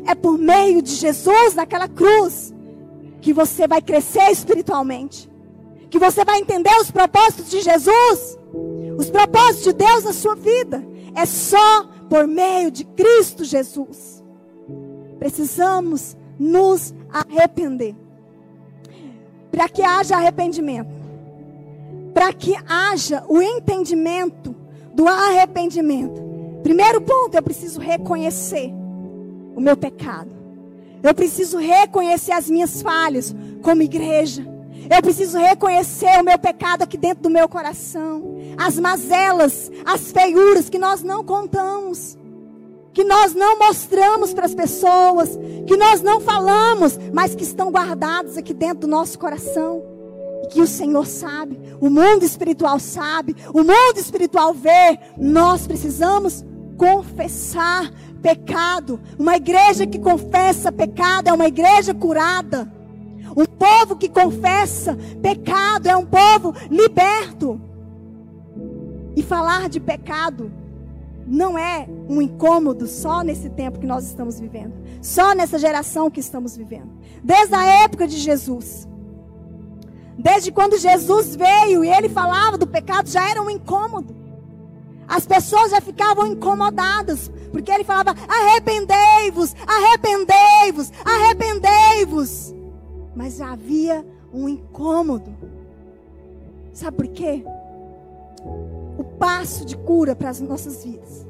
É 0.06 0.14
por 0.14 0.36
meio 0.36 0.82
de 0.82 0.94
Jesus 0.94 1.54
naquela 1.54 1.88
cruz 1.88 2.52
que 3.20 3.32
você 3.32 3.68
vai 3.68 3.80
crescer 3.80 4.30
espiritualmente. 4.30 5.30
Que 5.90 5.98
você 5.98 6.24
vai 6.24 6.38
entender 6.38 6.74
os 6.80 6.90
propósitos 6.90 7.50
de 7.50 7.60
Jesus. 7.60 8.38
Os 8.98 9.10
propósitos 9.10 9.64
de 9.64 9.72
Deus 9.74 10.04
na 10.04 10.12
sua 10.12 10.34
vida. 10.34 10.84
É 11.14 11.24
só 11.24 11.86
por 12.12 12.26
meio 12.26 12.70
de 12.70 12.84
Cristo 12.84 13.42
Jesus. 13.42 14.22
Precisamos 15.18 16.14
nos 16.38 16.92
arrepender. 17.10 17.94
Para 19.50 19.66
que 19.66 19.82
haja 19.82 20.16
arrependimento 20.16 21.02
para 22.12 22.30
que 22.30 22.54
haja 22.68 23.24
o 23.26 23.40
entendimento 23.40 24.54
do 24.94 25.08
arrependimento. 25.08 26.22
Primeiro 26.62 27.00
ponto, 27.00 27.34
eu 27.34 27.42
preciso 27.42 27.80
reconhecer 27.80 28.70
o 29.56 29.60
meu 29.60 29.74
pecado. 29.76 30.30
Eu 31.02 31.14
preciso 31.14 31.56
reconhecer 31.56 32.32
as 32.32 32.50
minhas 32.50 32.82
falhas 32.82 33.34
como 33.62 33.82
igreja. 33.82 34.46
Eu 34.94 35.00
preciso 35.00 35.38
reconhecer 35.38 36.20
o 36.20 36.24
meu 36.24 36.38
pecado 36.38 36.82
aqui 36.82 36.98
dentro 36.98 37.22
do 37.22 37.30
meu 37.30 37.48
coração. 37.48 38.36
As 38.58 38.78
mazelas, 38.78 39.70
as 39.86 40.12
feiuras 40.12 40.68
que 40.68 40.78
nós 40.78 41.02
não 41.02 41.24
contamos. 41.24 42.18
Que 42.92 43.02
nós 43.02 43.32
não 43.32 43.58
mostramos 43.58 44.34
para 44.34 44.44
as 44.44 44.54
pessoas. 44.54 45.30
Que 45.66 45.78
nós 45.78 46.02
não 46.02 46.20
falamos, 46.20 46.98
mas 47.10 47.34
que 47.34 47.42
estão 47.42 47.70
guardadas 47.70 48.36
aqui 48.36 48.52
dentro 48.52 48.80
do 48.80 48.86
nosso 48.86 49.18
coração 49.18 49.82
que 50.50 50.60
o 50.60 50.66
Senhor 50.66 51.06
sabe, 51.06 51.58
o 51.80 51.88
mundo 51.88 52.24
espiritual 52.24 52.78
sabe, 52.78 53.34
o 53.54 53.62
mundo 53.62 53.96
espiritual 53.96 54.52
vê. 54.52 54.98
Nós 55.16 55.66
precisamos 55.66 56.44
confessar 56.76 57.90
pecado. 58.20 59.00
Uma 59.18 59.36
igreja 59.36 59.86
que 59.86 59.98
confessa 59.98 60.70
pecado 60.70 61.28
é 61.28 61.32
uma 61.32 61.46
igreja 61.46 61.94
curada. 61.94 62.70
Um 63.36 63.46
povo 63.46 63.96
que 63.96 64.08
confessa 64.08 64.96
pecado 65.20 65.86
é 65.88 65.96
um 65.96 66.06
povo 66.06 66.54
liberto. 66.70 67.60
E 69.14 69.22
falar 69.22 69.68
de 69.68 69.80
pecado 69.80 70.52
não 71.26 71.58
é 71.58 71.86
um 72.08 72.20
incômodo 72.20 72.86
só 72.86 73.22
nesse 73.22 73.48
tempo 73.50 73.78
que 73.78 73.86
nós 73.86 74.04
estamos 74.04 74.40
vivendo, 74.40 74.74
só 75.00 75.34
nessa 75.34 75.58
geração 75.58 76.10
que 76.10 76.20
estamos 76.20 76.56
vivendo. 76.56 76.90
Desde 77.22 77.54
a 77.54 77.64
época 77.64 78.06
de 78.06 78.18
Jesus, 78.18 78.88
Desde 80.18 80.52
quando 80.52 80.78
Jesus 80.78 81.34
veio 81.34 81.84
e 81.84 81.88
ele 81.88 82.08
falava 82.08 82.58
do 82.58 82.66
pecado, 82.66 83.08
já 83.08 83.28
era 83.28 83.42
um 83.42 83.50
incômodo. 83.50 84.14
As 85.08 85.26
pessoas 85.26 85.70
já 85.70 85.80
ficavam 85.80 86.26
incomodadas, 86.26 87.30
porque 87.50 87.70
ele 87.72 87.84
falava: 87.84 88.14
arrependei-vos, 88.28 89.54
arrependei-vos, 89.66 90.92
arrependei-vos. 91.04 92.54
Mas 93.14 93.40
havia 93.40 94.04
um 94.32 94.48
incômodo. 94.48 95.34
Sabe 96.72 96.96
por 96.96 97.08
quê? 97.08 97.44
O 98.98 99.04
passo 99.04 99.64
de 99.64 99.76
cura 99.76 100.16
para 100.16 100.30
as 100.30 100.40
nossas 100.40 100.84
vidas, 100.84 101.26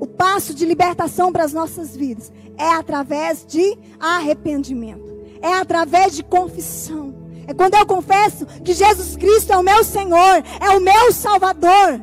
o 0.00 0.06
passo 0.06 0.54
de 0.54 0.64
libertação 0.64 1.32
para 1.32 1.44
as 1.44 1.52
nossas 1.52 1.96
vidas, 1.96 2.32
é 2.58 2.68
através 2.68 3.44
de 3.46 3.78
arrependimento, 4.00 5.12
é 5.40 5.52
através 5.54 6.14
de 6.14 6.22
confissão. 6.22 7.14
É 7.46 7.54
quando 7.54 7.74
eu 7.74 7.86
confesso 7.86 8.46
que 8.64 8.72
Jesus 8.72 9.16
Cristo 9.16 9.52
é 9.52 9.56
o 9.56 9.62
meu 9.62 9.84
Senhor, 9.84 10.42
é 10.60 10.70
o 10.76 10.80
meu 10.80 11.12
Salvador. 11.12 12.00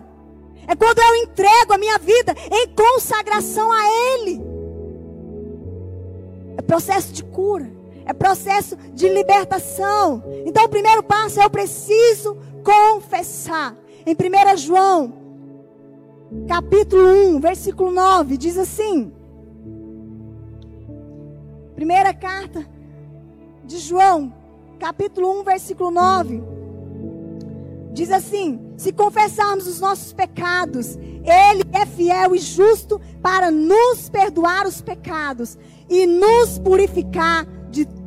É 0.67 0.75
quando 0.75 0.99
eu 0.99 1.15
entrego 1.23 1.73
a 1.73 1.77
minha 1.77 1.97
vida 1.97 2.35
em 2.51 2.67
consagração 2.67 3.71
a 3.71 3.83
Ele. 3.87 4.41
É 6.57 6.61
processo 6.61 7.11
de 7.11 7.23
cura, 7.23 7.71
é 8.09 8.13
processo 8.13 8.75
de 8.91 9.07
libertação. 9.07 10.23
Então, 10.43 10.65
o 10.65 10.69
primeiro 10.69 11.03
passo 11.03 11.39
é 11.39 11.45
eu 11.45 11.49
preciso 11.49 12.35
confessar. 12.63 13.77
Em 14.03 14.15
1 14.15 14.57
João, 14.57 15.13
capítulo 16.47 17.07
1, 17.35 17.39
versículo 17.39 17.91
9, 17.91 18.35
diz 18.35 18.57
assim: 18.57 19.13
Primeira 21.75 22.11
carta 22.11 22.65
de 23.63 23.77
João, 23.77 24.33
capítulo 24.79 25.41
1, 25.41 25.43
versículo 25.43 25.91
9. 25.91 26.41
Diz 27.93 28.09
assim: 28.09 28.73
Se 28.75 28.91
confessarmos 28.91 29.67
os 29.67 29.79
nossos 29.79 30.13
pecados, 30.13 30.95
Ele 30.95 31.63
é 31.71 31.85
fiel 31.85 32.35
e 32.35 32.39
justo 32.39 32.99
para 33.21 33.51
nos 33.51 34.09
perdoar 34.09 34.65
os 34.65 34.81
pecados 34.81 35.59
e 35.87 36.07
nos 36.07 36.57
purificar 36.57 37.45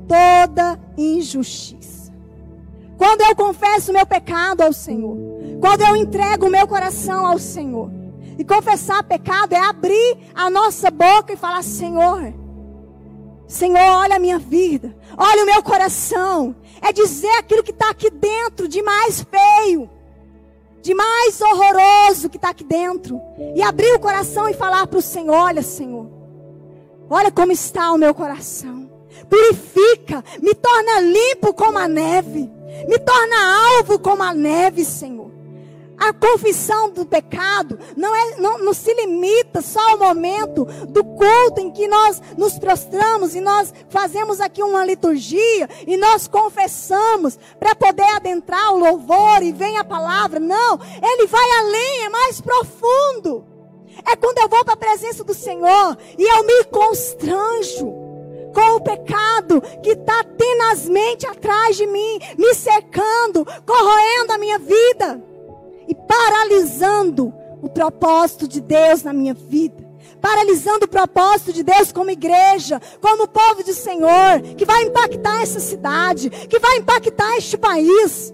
toda 0.06 0.78
injustiça. 0.96 2.12
Quando 2.96 3.22
eu 3.22 3.34
confesso 3.34 3.90
o 3.90 3.94
meu 3.94 4.06
pecado 4.06 4.60
ao 4.60 4.72
Senhor, 4.72 5.16
quando 5.60 5.82
eu 5.82 5.96
entrego 5.96 6.46
o 6.46 6.50
meu 6.50 6.66
coração 6.68 7.26
ao 7.26 7.38
Senhor, 7.38 7.90
e 8.38 8.44
confessar 8.44 9.02
pecado 9.02 9.52
é 9.52 9.58
abrir 9.58 10.18
a 10.34 10.48
nossa 10.48 10.90
boca 10.90 11.32
e 11.32 11.36
falar: 11.36 11.62
Senhor, 11.62 12.32
Senhor, 13.46 13.78
olha 13.78 14.16
a 14.16 14.18
minha 14.18 14.38
vida, 14.38 14.96
olha 15.16 15.42
o 15.42 15.46
meu 15.46 15.62
coração. 15.62 16.54
É 16.80 16.92
dizer 16.92 17.30
aquilo 17.38 17.62
que 17.62 17.70
está 17.70 17.90
aqui 17.90 18.10
dentro 18.10 18.66
de 18.66 18.82
mais 18.82 19.22
feio, 19.22 19.88
de 20.80 20.94
mais 20.94 21.40
horroroso 21.40 22.28
que 22.28 22.36
está 22.36 22.50
aqui 22.50 22.64
dentro. 22.64 23.20
E 23.54 23.62
abrir 23.62 23.92
o 23.94 24.00
coração 24.00 24.48
e 24.48 24.54
falar 24.54 24.86
para 24.86 24.98
o 24.98 25.02
Senhor: 25.02 25.34
Olha, 25.34 25.62
Senhor, 25.62 26.08
olha 27.08 27.30
como 27.30 27.52
está 27.52 27.92
o 27.92 27.98
meu 27.98 28.14
coração. 28.14 28.91
Purifica, 29.28 30.24
me 30.40 30.54
torna 30.54 31.00
limpo 31.00 31.54
como 31.54 31.78
a 31.78 31.88
neve, 31.88 32.50
me 32.88 32.98
torna 32.98 33.76
alvo 33.76 33.98
como 33.98 34.22
a 34.22 34.34
neve, 34.34 34.84
Senhor. 34.84 35.30
A 35.98 36.12
confissão 36.12 36.90
do 36.90 37.06
pecado 37.06 37.78
não, 37.96 38.12
é, 38.12 38.36
não, 38.36 38.58
não 38.58 38.74
se 38.74 38.92
limita 38.92 39.62
só 39.62 39.78
ao 39.92 39.98
momento 39.98 40.64
do 40.88 41.04
culto 41.04 41.60
em 41.60 41.70
que 41.70 41.86
nós 41.86 42.20
nos 42.36 42.58
prostramos 42.58 43.36
e 43.36 43.40
nós 43.40 43.72
fazemos 43.88 44.40
aqui 44.40 44.64
uma 44.64 44.84
liturgia 44.84 45.68
e 45.86 45.96
nós 45.96 46.26
confessamos 46.26 47.38
para 47.56 47.76
poder 47.76 48.08
adentrar 48.16 48.72
o 48.74 48.78
louvor 48.78 49.44
e 49.44 49.52
vem 49.52 49.76
a 49.76 49.84
palavra. 49.84 50.40
Não, 50.40 50.80
ele 51.00 51.28
vai 51.28 51.50
além, 51.60 52.04
é 52.06 52.08
mais 52.08 52.40
profundo. 52.40 53.44
É 54.04 54.16
quando 54.16 54.38
eu 54.38 54.48
vou 54.48 54.64
para 54.64 54.74
a 54.74 54.76
presença 54.76 55.22
do 55.22 55.34
Senhor 55.34 55.96
e 56.18 56.24
eu 56.24 56.44
me 56.44 56.64
constranjo 56.64 58.01
com 58.52 58.76
o 58.76 58.80
pecado 58.80 59.60
que 59.82 59.90
está 59.90 60.24
tenazmente 60.24 61.26
atrás 61.26 61.76
de 61.76 61.86
mim, 61.86 62.18
me 62.38 62.54
cercando, 62.54 63.44
corroendo 63.66 64.32
a 64.32 64.38
minha 64.38 64.58
vida 64.58 65.22
e 65.88 65.94
paralisando 65.94 67.32
o 67.62 67.68
propósito 67.68 68.46
de 68.48 68.60
Deus 68.60 69.02
na 69.02 69.12
minha 69.12 69.34
vida. 69.34 69.82
Paralisando 70.20 70.84
o 70.84 70.88
propósito 70.88 71.52
de 71.52 71.62
Deus 71.62 71.90
como 71.90 72.10
igreja, 72.10 72.80
como 73.00 73.26
povo 73.26 73.64
do 73.64 73.74
Senhor, 73.74 74.40
que 74.56 74.64
vai 74.64 74.82
impactar 74.84 75.42
essa 75.42 75.58
cidade, 75.58 76.30
que 76.30 76.58
vai 76.58 76.76
impactar 76.76 77.36
este 77.36 77.56
país. 77.56 78.32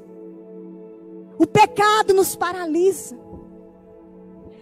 O 1.38 1.46
pecado 1.46 2.12
nos 2.12 2.36
paralisa. 2.36 3.16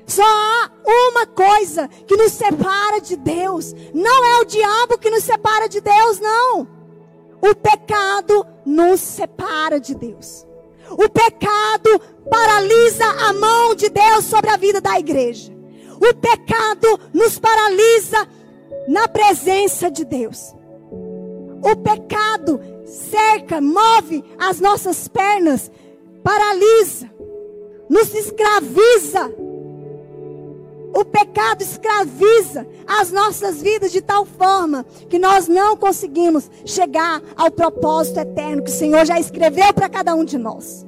Só 0.07 0.23
há 0.23 0.71
uma 1.11 1.27
coisa 1.27 1.89
que 2.07 2.17
nos 2.17 2.33
separa 2.33 3.01
de 3.01 3.17
Deus. 3.17 3.75
Não 3.93 4.25
é 4.25 4.41
o 4.41 4.45
diabo 4.45 4.99
que 4.99 5.11
nos 5.11 5.25
separa 5.25 5.69
de 5.69 5.81
Deus, 5.81 6.21
não. 6.21 6.69
O 7.43 7.55
pecado 7.55 8.47
nos 8.65 9.01
separa 9.01 9.81
de 9.81 9.95
Deus. 9.95 10.47
O 10.91 11.09
pecado 11.09 12.01
paralisa 12.31 13.05
a 13.29 13.33
mão 13.33 13.75
de 13.75 13.89
Deus 13.89 14.25
sobre 14.25 14.51
a 14.51 14.57
vida 14.57 14.81
da 14.81 14.99
igreja. 14.99 15.53
O 15.97 16.15
pecado 16.15 17.01
nos 17.13 17.39
paralisa 17.39 18.29
na 18.87 19.09
presença 19.09 19.91
de 19.91 20.05
Deus. 20.05 20.55
O 21.63 21.77
pecado 21.77 22.61
cerca, 22.85 23.61
move 23.61 24.23
as 24.39 24.61
nossas 24.61 25.09
pernas, 25.09 25.71
paralisa, 26.23 27.11
nos 27.89 28.15
escraviza. 28.15 29.35
O 30.97 31.05
pecado 31.05 31.61
escraviza 31.61 32.67
as 32.87 33.13
nossas 33.13 33.61
vidas 33.61 33.93
de 33.93 34.01
tal 34.01 34.25
forma 34.25 34.83
que 35.11 35.19
nós 35.19 35.47
não 35.47 35.77
conseguimos 35.77 36.51
chegar 36.65 37.21
ao 37.37 37.51
propósito 37.51 38.21
eterno 38.21 38.63
que 38.63 38.71
o 38.71 38.75
Senhor 38.75 39.05
já 39.05 39.21
escreveu 39.21 39.75
para 39.75 39.91
cada 39.91 40.15
um 40.15 40.25
de 40.25 40.39
nós. 40.39 40.87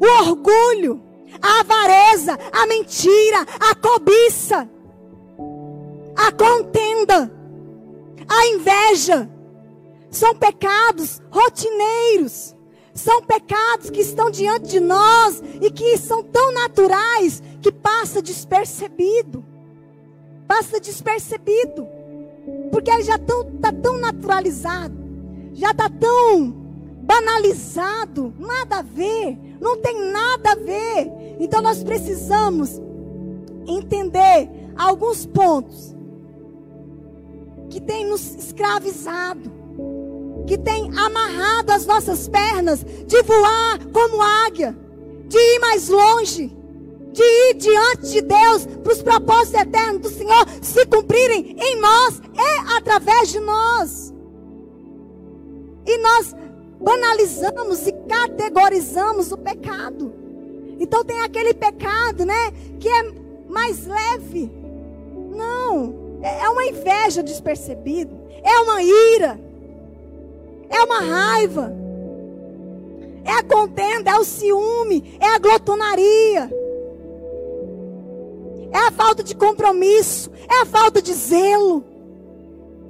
O 0.00 0.06
orgulho, 0.22 1.02
a 1.42 1.60
avareza, 1.60 2.38
a 2.50 2.66
mentira, 2.66 3.46
a 3.60 3.74
cobiça, 3.74 4.66
a 6.16 6.32
contenda, 6.32 7.30
a 8.26 8.46
inveja, 8.46 9.28
são 10.10 10.34
pecados 10.34 11.20
rotineiros. 11.30 12.56
São 12.94 13.20
pecados 13.22 13.90
que 13.90 14.00
estão 14.00 14.30
diante 14.30 14.68
de 14.68 14.80
nós 14.80 15.42
e 15.60 15.70
que 15.70 15.98
são 15.98 16.22
tão 16.22 16.50
naturais 16.54 17.42
que 17.66 17.72
passa 17.72 18.22
despercebido. 18.22 19.44
Passa 20.46 20.78
despercebido. 20.78 21.84
Porque 22.70 22.88
ele 22.88 23.02
já 23.02 23.16
está 23.16 23.72
tão, 23.72 23.82
tão 23.82 23.98
naturalizado. 23.98 24.94
Já 25.52 25.72
está 25.72 25.90
tão 25.90 26.52
banalizado. 27.02 28.32
Nada 28.38 28.76
a 28.76 28.82
ver. 28.82 29.36
Não 29.60 29.78
tem 29.78 30.12
nada 30.12 30.52
a 30.52 30.54
ver. 30.54 31.10
Então 31.40 31.60
nós 31.60 31.82
precisamos 31.82 32.80
entender 33.66 34.48
alguns 34.76 35.26
pontos 35.26 35.92
que 37.68 37.80
têm 37.80 38.06
nos 38.06 38.32
escravizado 38.36 39.50
que 40.46 40.56
tem 40.56 40.96
amarrado 40.96 41.72
as 41.72 41.84
nossas 41.84 42.28
pernas 42.28 42.86
de 43.04 43.20
voar 43.24 43.84
como 43.92 44.22
águia, 44.22 44.78
de 45.26 45.36
ir 45.36 45.58
mais 45.58 45.88
longe, 45.88 46.55
de 47.16 47.22
ir 47.22 47.54
diante 47.54 48.12
de 48.12 48.20
Deus 48.20 48.66
para 48.66 48.92
os 48.92 49.02
propósitos 49.02 49.62
eternos 49.62 50.02
do 50.02 50.10
Senhor 50.10 50.46
se 50.60 50.84
cumprirem 50.84 51.56
em 51.58 51.80
nós, 51.80 52.20
é 52.36 52.76
através 52.76 53.30
de 53.30 53.40
nós. 53.40 54.12
E 55.86 55.96
nós 55.98 56.34
banalizamos 56.78 57.86
e 57.86 57.92
categorizamos 57.92 59.32
o 59.32 59.38
pecado. 59.38 60.12
Então 60.78 61.02
tem 61.04 61.18
aquele 61.20 61.54
pecado, 61.54 62.26
né, 62.26 62.52
que 62.78 62.86
é 62.86 63.12
mais 63.48 63.86
leve. 63.86 64.52
Não, 65.34 66.18
é, 66.20 66.40
é 66.42 66.48
uma 66.50 66.66
inveja 66.66 67.22
despercebida, 67.22 68.14
é 68.42 68.58
uma 68.58 68.82
ira, 68.82 69.40
é 70.68 70.82
uma 70.82 71.00
raiva, 71.00 71.72
é 73.24 73.32
a 73.32 73.42
contenda, 73.42 74.10
é 74.10 74.18
o 74.18 74.24
ciúme, 74.24 75.16
é 75.18 75.28
a 75.28 75.38
glotonaria, 75.38 76.50
é 78.72 78.78
a 78.78 78.90
falta 78.90 79.22
de 79.22 79.34
compromisso, 79.34 80.30
é 80.48 80.62
a 80.62 80.66
falta 80.66 81.00
de 81.00 81.12
zelo, 81.12 81.84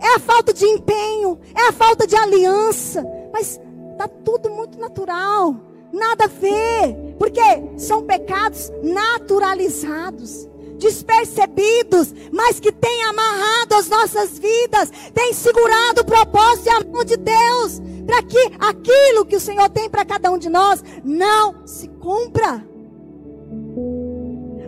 é 0.00 0.16
a 0.16 0.18
falta 0.18 0.52
de 0.52 0.64
empenho, 0.66 1.38
é 1.54 1.68
a 1.68 1.72
falta 1.72 2.06
de 2.06 2.16
aliança. 2.16 3.04
Mas 3.32 3.60
está 3.92 4.08
tudo 4.08 4.50
muito 4.50 4.78
natural, 4.78 5.56
nada 5.92 6.24
a 6.24 6.28
ver, 6.28 7.16
porque 7.18 7.40
são 7.78 8.02
pecados 8.02 8.70
naturalizados 8.82 10.48
despercebidos, 10.78 12.14
mas 12.30 12.60
que 12.60 12.70
tem 12.70 13.04
amarrado 13.04 13.74
as 13.74 13.88
nossas 13.88 14.38
vidas, 14.38 14.90
tem 15.14 15.32
segurado 15.32 16.02
o 16.02 16.04
propósito 16.04 16.66
e 16.66 16.70
a 16.70 16.84
mão 16.84 17.04
de 17.04 17.16
Deus, 17.16 17.80
para 18.06 18.22
que 18.22 18.52
aquilo 18.58 19.24
que 19.24 19.36
o 19.36 19.40
Senhor 19.40 19.68
tem 19.70 19.88
para 19.88 20.04
cada 20.04 20.30
um 20.30 20.38
de 20.38 20.48
nós 20.48 20.82
não 21.04 21.66
se 21.66 21.88
cumpra. 21.88 22.75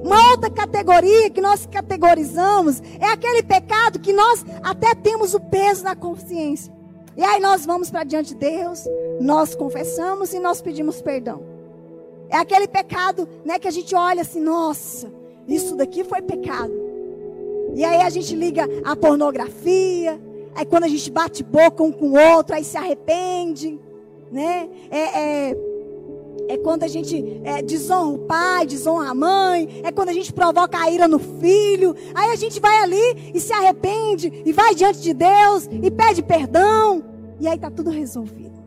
Uma 0.02 0.30
outra 0.30 0.50
categoria 0.50 1.30
que 1.30 1.40
nós 1.40 1.66
categorizamos 1.66 2.82
é 3.00 3.06
aquele 3.06 3.42
pecado 3.42 3.98
que 3.98 4.12
nós 4.12 4.44
até 4.62 4.94
temos 4.94 5.34
o 5.34 5.40
peso 5.40 5.84
na 5.84 5.96
consciência. 5.96 6.72
E 7.16 7.24
aí 7.24 7.40
nós 7.40 7.66
vamos 7.66 7.90
para 7.90 8.04
diante 8.04 8.34
de 8.34 8.36
Deus, 8.36 8.84
nós 9.20 9.54
confessamos 9.54 10.32
e 10.32 10.38
nós 10.38 10.62
pedimos 10.62 11.02
perdão. 11.02 11.42
É 12.28 12.36
aquele 12.36 12.68
pecado, 12.68 13.28
né, 13.44 13.58
que 13.58 13.66
a 13.66 13.70
gente 13.70 13.94
olha 13.94 14.22
assim, 14.22 14.40
nossa, 14.40 15.10
isso 15.48 15.74
daqui 15.74 16.04
foi 16.04 16.22
pecado. 16.22 16.72
E 17.74 17.84
aí 17.84 18.02
a 18.02 18.10
gente 18.10 18.34
liga 18.34 18.68
a 18.84 18.94
pornografia. 18.94 20.20
Aí 20.54 20.64
quando 20.64 20.84
a 20.84 20.88
gente 20.88 21.10
bate 21.10 21.42
boca 21.42 21.82
um 21.82 21.92
com 21.92 22.10
o 22.10 22.18
outro, 22.18 22.54
aí 22.54 22.64
se 22.64 22.76
arrepende. 22.76 23.78
Né? 24.30 24.68
É, 24.90 24.98
é, 24.98 25.56
é 26.48 26.56
quando 26.56 26.82
a 26.82 26.88
gente 26.88 27.40
é, 27.44 27.60
desonra 27.60 28.08
o 28.08 28.18
pai, 28.18 28.66
desonra 28.66 29.10
a 29.10 29.14
mãe. 29.14 29.82
É 29.84 29.92
quando 29.92 30.08
a 30.08 30.12
gente 30.12 30.32
provoca 30.32 30.78
a 30.78 30.90
ira 30.90 31.06
no 31.06 31.18
filho. 31.18 31.94
Aí 32.14 32.30
a 32.30 32.36
gente 32.36 32.58
vai 32.58 32.78
ali 32.78 33.32
e 33.34 33.38
se 33.38 33.52
arrepende. 33.52 34.42
E 34.44 34.52
vai 34.52 34.74
diante 34.74 35.00
de 35.00 35.12
Deus 35.12 35.68
e 35.70 35.90
pede 35.90 36.22
perdão. 36.22 37.04
E 37.38 37.46
aí 37.46 37.54
está 37.54 37.70
tudo 37.70 37.90
resolvido. 37.90 38.58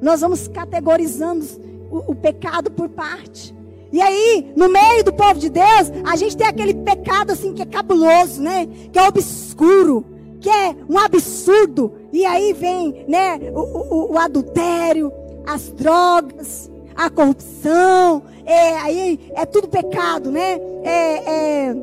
Nós 0.00 0.20
vamos 0.20 0.46
categorizando 0.46 1.44
o, 1.90 2.12
o 2.12 2.14
pecado 2.14 2.70
por 2.70 2.88
parte. 2.88 3.54
E 3.90 4.00
aí, 4.00 4.52
no 4.56 4.68
meio 4.68 5.04
do 5.04 5.12
povo 5.12 5.38
de 5.38 5.48
Deus, 5.48 5.92
a 6.04 6.16
gente 6.16 6.36
tem 6.36 6.46
aquele 6.46 6.74
pecado 6.74 7.32
assim 7.32 7.52
que 7.52 7.62
é 7.62 7.66
cabuloso, 7.66 8.42
né? 8.42 8.66
Que 8.90 8.98
é 8.98 9.06
obscuro, 9.06 10.04
que 10.40 10.48
é 10.48 10.74
um 10.88 10.98
absurdo. 10.98 11.92
E 12.12 12.24
aí 12.24 12.52
vem, 12.52 13.04
né, 13.06 13.38
o, 13.54 13.60
o, 13.60 14.12
o 14.12 14.18
adultério, 14.18 15.12
as 15.46 15.70
drogas, 15.70 16.70
a 16.94 17.10
corrupção, 17.10 18.22
é, 18.44 18.76
aí 18.78 19.30
é 19.34 19.46
tudo 19.46 19.68
pecado, 19.68 20.30
né? 20.30 20.60
É, 20.82 21.68
é, 21.68 21.76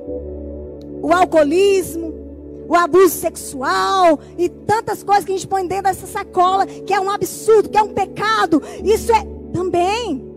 o 1.01 1.11
alcoolismo, 1.13 2.13
o 2.67 2.75
abuso 2.75 3.15
sexual 3.15 4.19
e 4.37 4.49
tantas 4.49 5.03
coisas 5.03 5.25
que 5.25 5.31
a 5.31 5.35
gente 5.35 5.47
põe 5.47 5.65
dentro 5.65 5.85
dessa 5.85 6.07
sacola, 6.07 6.65
que 6.65 6.93
é 6.93 6.99
um 6.99 7.09
absurdo, 7.09 7.69
que 7.69 7.77
é 7.77 7.81
um 7.81 7.93
pecado. 7.93 8.61
Isso 8.83 9.11
é 9.11 9.25
também 9.53 10.29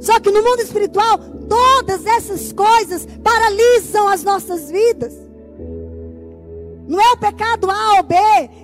só 0.00 0.20
que 0.20 0.30
no 0.30 0.42
mundo 0.42 0.60
espiritual, 0.60 1.18
todas 1.48 2.06
essas 2.06 2.52
coisas 2.52 3.06
paralisam 3.22 4.08
as 4.08 4.22
nossas 4.22 4.70
vidas. 4.70 5.27
Não 6.88 6.98
é 6.98 7.12
o 7.12 7.18
pecado 7.18 7.70
A 7.70 7.96
ou 7.98 8.02
B. 8.02 8.14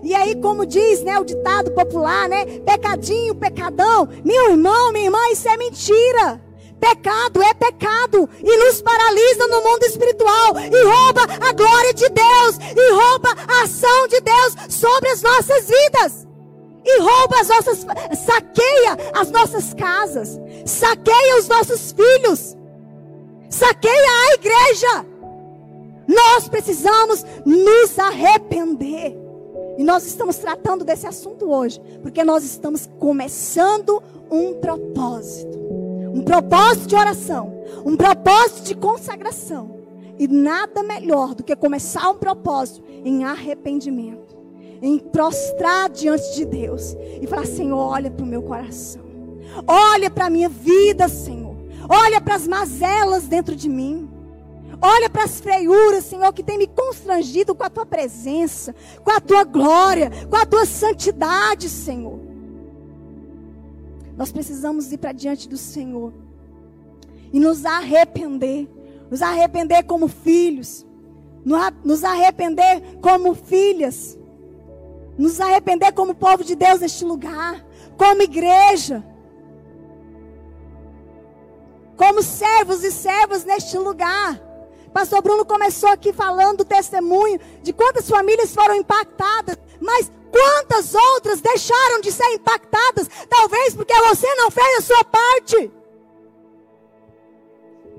E 0.03 0.15
aí, 0.15 0.35
como 0.37 0.65
diz 0.65 1.03
né, 1.03 1.19
o 1.21 1.25
ditado 1.25 1.71
popular, 1.73 2.27
né? 2.27 2.47
Pecadinho, 2.61 3.35
pecadão. 3.35 4.09
Meu 4.25 4.53
irmão, 4.53 4.91
minha 4.93 5.05
irmã, 5.05 5.19
isso 5.31 5.47
é 5.47 5.57
mentira. 5.59 6.41
Pecado 6.81 7.43
é 7.43 7.53
pecado 7.53 8.29
e 8.43 8.57
nos 8.57 8.81
paralisa 8.81 9.47
no 9.47 9.63
mundo 9.63 9.85
espiritual 9.85 10.55
e 10.59 10.85
rouba 10.85 11.23
a 11.23 11.53
glória 11.53 11.95
de 11.95 12.09
Deus 12.09 12.59
e 12.77 12.93
rouba 12.93 13.29
a 13.49 13.63
ação 13.63 14.09
de 14.09 14.21
Deus 14.21 14.57
sobre 14.69 15.11
as 15.11 15.23
nossas 15.23 15.67
vidas 15.69 16.27
e 16.85 17.01
rouba 17.01 17.41
as 17.41 17.49
nossas, 17.49 17.87
saqueia 18.19 18.99
as 19.15 19.31
nossas 19.31 19.73
casas, 19.75 20.39
saqueia 20.67 21.39
os 21.39 21.49
nossos 21.49 21.93
filhos, 21.93 22.57
saqueia 23.49 24.11
a 24.11 24.35
igreja. 24.35 25.14
Nós 26.07 26.49
precisamos 26.49 27.25
nos 27.45 27.99
arrepender. 27.99 29.17
E 29.77 29.83
nós 29.83 30.07
estamos 30.07 30.37
tratando 30.37 30.85
desse 30.85 31.07
assunto 31.07 31.51
hoje, 31.51 31.81
porque 32.03 32.23
nós 32.23 32.45
estamos 32.45 32.89
começando 32.99 34.03
um 34.31 34.55
propósito. 34.55 35.59
Um 36.15 36.23
propósito 36.23 36.87
de 36.87 36.95
oração, 36.95 37.53
um 37.85 37.97
propósito 37.97 38.63
de 38.63 38.75
consagração. 38.77 39.83
E 40.17 40.29
nada 40.29 40.83
melhor 40.83 41.35
do 41.35 41.43
que 41.43 41.57
começar 41.57 42.09
um 42.09 42.15
propósito 42.15 42.85
em 43.05 43.25
arrependimento 43.25 44.35
em 44.85 44.99
prostrar 44.99 45.89
diante 45.89 46.35
de 46.35 46.45
Deus 46.45 46.95
e 47.21 47.27
falar: 47.27 47.47
Senhor, 47.47 47.79
olha 47.79 48.11
para 48.11 48.23
o 48.23 48.29
meu 48.29 48.43
coração, 48.43 49.03
olha 49.67 50.11
para 50.11 50.27
a 50.27 50.31
minha 50.31 50.49
vida, 50.49 51.09
Senhor, 51.09 51.57
olha 51.89 52.21
para 52.21 52.35
as 52.35 52.47
mazelas 52.47 53.27
dentro 53.27 53.57
de 53.57 53.69
mim. 53.69 54.09
Olha 54.87 55.09
para 55.09 55.25
as 55.25 55.41
freiuras, 55.41 56.05
Senhor, 56.05 56.33
que 56.33 56.43
tem 56.43 56.59
me 56.59 56.67
constrangido 56.67 57.55
com 57.55 57.65
a 57.65 57.71
tua 57.71 57.87
presença, 57.87 58.75
com 59.03 59.11
a 59.11 59.21
tua 59.21 59.43
glória, 59.45 60.11
com 60.29 60.37
a 60.37 60.45
tua 60.45 60.67
santidade, 60.67 61.71
Senhor. 61.71 62.21
Nós 64.17 64.31
precisamos 64.31 64.93
ir 64.93 64.99
para 64.99 65.13
diante 65.13 65.49
do 65.49 65.57
Senhor 65.57 66.13
e 67.33 67.41
nos 67.41 67.65
arrepender, 67.65 68.69
nos 69.11 69.23
arrepender 69.23 69.85
como 69.85 70.07
filhos, 70.07 70.85
nos 71.83 72.05
arrepender 72.05 72.99
como 73.01 73.35
filhas 73.35 74.19
nos 75.17 75.41
arrepender 75.41 75.93
como 75.93 76.15
povo 76.15 76.43
de 76.43 76.55
Deus 76.55 76.81
neste 76.81 77.05
lugar, 77.05 77.65
como 77.97 78.23
igreja, 78.23 79.05
como 81.97 82.23
servos 82.23 82.83
e 82.83 82.91
servas 82.91 83.45
neste 83.45 83.79
lugar. 83.79 84.41
Pastor 84.95 85.21
Bruno 85.21 85.45
começou 85.45 85.89
aqui 85.89 86.13
falando 86.13 86.59
do 86.59 86.65
testemunho 86.65 87.41
de 87.65 87.73
quantas 87.73 88.09
famílias 88.09 88.55
foram 88.55 88.77
impactadas, 88.77 89.59
mas 89.81 90.11
quantas 90.31 90.95
outras 90.95 91.41
deixaram 91.41 92.01
de 92.01 92.13
ser 92.13 92.33
impactadas, 92.33 93.09
talvez 93.29 93.75
porque 93.75 93.93
você 93.93 94.33
não 94.37 94.53
fez 94.53 94.79
a 94.79 94.83
sua 94.83 95.05
parte. 95.05 95.73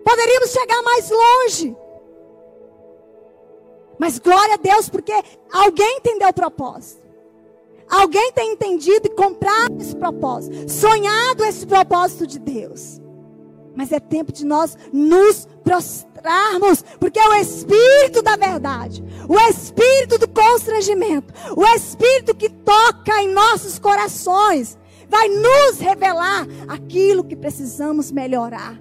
Poderíamos 0.05 0.49
chegar 0.51 0.81
mais 0.83 1.09
longe. 1.09 1.75
Mas 3.99 4.17
glória 4.17 4.53
a 4.53 4.57
Deus, 4.57 4.87
porque 4.87 5.13
alguém 5.51 5.97
entendeu 5.97 6.29
o 6.29 6.33
propósito. 6.33 7.03
Alguém 7.89 8.31
tem 8.31 8.53
entendido 8.53 9.07
e 9.07 9.15
comprado 9.15 9.81
esse 9.81 9.95
propósito, 9.95 10.71
sonhado 10.71 11.43
esse 11.43 11.67
propósito 11.67 12.25
de 12.25 12.39
Deus. 12.39 13.01
Mas 13.75 13.91
é 13.91 13.99
tempo 13.99 14.31
de 14.31 14.45
nós 14.45 14.77
nos 14.93 15.45
prostrarmos, 15.65 16.83
porque 16.99 17.19
é 17.19 17.27
o 17.27 17.33
Espírito 17.33 18.21
da 18.21 18.37
verdade, 18.37 19.03
o 19.27 19.37
Espírito 19.49 20.19
do 20.19 20.27
constrangimento, 20.29 21.33
o 21.57 21.65
Espírito 21.65 22.35
que 22.35 22.49
toca 22.49 23.21
em 23.21 23.33
nossos 23.33 23.79
corações, 23.79 24.77
vai 25.09 25.27
nos 25.27 25.79
revelar 25.79 26.47
aquilo 26.67 27.23
que 27.23 27.35
precisamos 27.35 28.11
melhorar, 28.11 28.79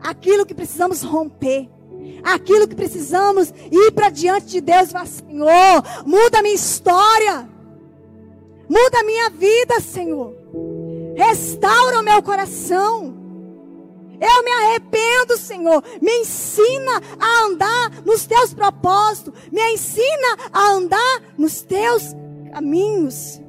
aquilo 0.00 0.46
que 0.46 0.54
precisamos 0.54 1.02
romper 1.02 1.68
aquilo 2.24 2.66
que 2.66 2.74
precisamos 2.74 3.52
ir 3.70 3.92
para 3.92 4.08
diante 4.08 4.46
de 4.46 4.60
Deus 4.60 4.88
e 4.88 4.92
falar: 4.92 5.06
Senhor, 5.06 5.82
muda 6.04 6.38
a 6.38 6.42
minha 6.42 6.54
história, 6.54 7.48
muda 8.68 9.00
a 9.00 9.04
minha 9.04 9.30
vida, 9.30 9.80
Senhor, 9.80 10.34
restaura 11.16 12.00
o 12.00 12.04
meu 12.04 12.22
coração. 12.22 13.11
Eu 14.22 14.44
me 14.44 14.50
arrependo, 14.52 15.36
Senhor. 15.36 15.82
Me 16.00 16.20
ensina 16.20 17.02
a 17.18 17.46
andar 17.46 17.90
nos 18.04 18.24
teus 18.24 18.54
propósitos. 18.54 19.34
Me 19.50 19.72
ensina 19.72 20.36
a 20.52 20.70
andar 20.74 21.22
nos 21.36 21.62
teus 21.62 22.14
caminhos. 22.52 23.40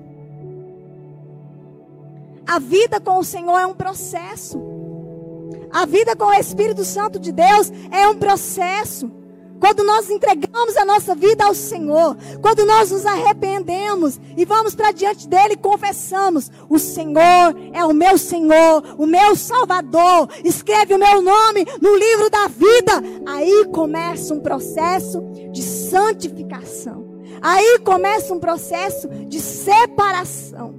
A 2.47 2.57
vida 2.57 2.99
com 2.99 3.19
o 3.19 3.23
Senhor 3.23 3.59
é 3.59 3.67
um 3.67 3.75
processo. 3.75 4.59
A 5.71 5.85
vida 5.85 6.15
com 6.15 6.25
o 6.25 6.33
Espírito 6.33 6.83
Santo 6.83 7.19
de 7.19 7.31
Deus 7.31 7.71
é 7.91 8.07
um 8.07 8.17
processo. 8.17 9.11
Quando 9.63 9.81
nós 9.81 10.09
entregamos 10.09 10.75
a 10.75 10.83
nossa 10.83 11.15
vida 11.15 11.45
ao 11.45 11.53
Senhor, 11.53 12.17
quando 12.41 12.65
nós 12.65 12.91
nos 12.91 13.05
arrependemos 13.05 14.19
e 14.35 14.43
vamos 14.43 14.75
para 14.75 14.91
diante 14.91 15.25
dele 15.25 15.53
e 15.53 15.57
confessamos: 15.57 16.51
O 16.67 16.77
Senhor 16.77 17.55
é 17.71 17.85
o 17.85 17.93
meu 17.93 18.17
Senhor, 18.17 18.83
o 18.97 19.05
meu 19.05 19.37
Salvador, 19.37 20.27
escreve 20.43 20.93
o 20.93 20.99
meu 20.99 21.21
nome 21.21 21.65
no 21.81 21.95
livro 21.95 22.29
da 22.29 22.49
vida. 22.49 22.91
Aí 23.25 23.65
começa 23.71 24.33
um 24.33 24.41
processo 24.41 25.21
de 25.53 25.63
santificação. 25.63 27.23
Aí 27.41 27.79
começa 27.85 28.33
um 28.33 28.41
processo 28.41 29.07
de 29.07 29.39
separação. 29.39 30.75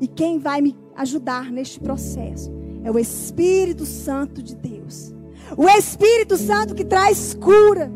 E 0.00 0.08
quem 0.08 0.38
vai 0.38 0.62
me 0.62 0.74
ajudar 0.96 1.52
neste 1.52 1.78
processo 1.78 2.50
é 2.82 2.90
o 2.90 2.98
Espírito 2.98 3.84
Santo 3.84 4.42
de 4.42 4.56
Deus. 4.56 5.14
O 5.56 5.68
Espírito 5.68 6.36
Santo 6.36 6.74
que 6.74 6.84
traz 6.84 7.34
cura, 7.34 7.90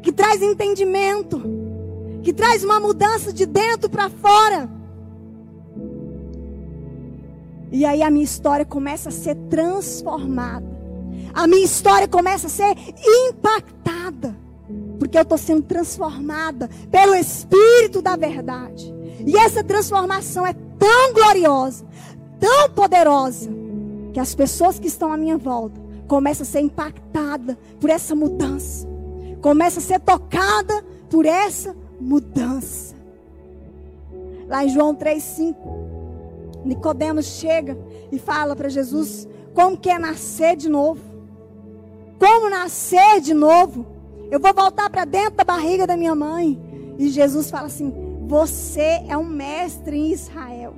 que 0.00 0.10
traz 0.10 0.42
entendimento, 0.42 1.40
que 2.22 2.32
traz 2.32 2.64
uma 2.64 2.80
mudança 2.80 3.32
de 3.32 3.44
dentro 3.44 3.90
para 3.90 4.08
fora. 4.08 4.68
E 7.70 7.84
aí 7.84 8.02
a 8.02 8.10
minha 8.10 8.24
história 8.24 8.64
começa 8.64 9.08
a 9.08 9.12
ser 9.12 9.34
transformada. 9.48 10.66
A 11.32 11.46
minha 11.46 11.64
história 11.64 12.06
começa 12.06 12.46
a 12.46 12.50
ser 12.50 12.74
impactada. 13.28 14.36
Porque 14.98 15.16
eu 15.16 15.22
estou 15.22 15.38
sendo 15.38 15.62
transformada 15.62 16.68
pelo 16.90 17.14
Espírito 17.14 18.02
da 18.02 18.16
verdade. 18.16 18.92
E 19.26 19.36
essa 19.36 19.64
transformação 19.64 20.46
é 20.46 20.52
tão 20.78 21.12
gloriosa, 21.12 21.84
tão 22.38 22.70
poderosa 22.70 23.50
que 24.12 24.20
as 24.20 24.34
pessoas 24.34 24.78
que 24.78 24.88
estão 24.88 25.12
à 25.12 25.16
minha 25.16 25.38
volta 25.38 25.80
começam 26.06 26.42
a 26.42 26.46
ser 26.46 26.60
impactadas 26.60 27.56
por 27.80 27.90
essa 27.90 28.14
mudança. 28.14 28.86
Começa 29.40 29.80
a 29.80 29.82
ser 29.82 30.00
tocada 30.00 30.84
por 31.10 31.26
essa 31.26 31.76
mudança. 32.00 32.94
Lá 34.48 34.64
em 34.64 34.68
João 34.68 34.94
3:5, 34.94 35.56
Nicodemos 36.64 37.26
chega 37.26 37.78
e 38.10 38.18
fala 38.18 38.54
para 38.54 38.68
Jesus 38.68 39.26
como 39.54 39.76
que 39.76 39.90
é 39.90 39.98
nascer 39.98 40.56
de 40.56 40.68
novo. 40.68 41.00
Como 42.18 42.48
nascer 42.48 43.20
de 43.20 43.34
novo? 43.34 43.86
Eu 44.30 44.38
vou 44.40 44.54
voltar 44.54 44.88
para 44.88 45.04
dentro 45.04 45.36
da 45.36 45.44
barriga 45.44 45.86
da 45.86 45.96
minha 45.96 46.14
mãe. 46.14 46.58
E 46.98 47.08
Jesus 47.08 47.50
fala 47.50 47.66
assim: 47.66 47.92
Você 48.26 49.02
é 49.08 49.16
um 49.16 49.24
mestre 49.24 49.96
em 49.96 50.12
Israel. 50.12 50.74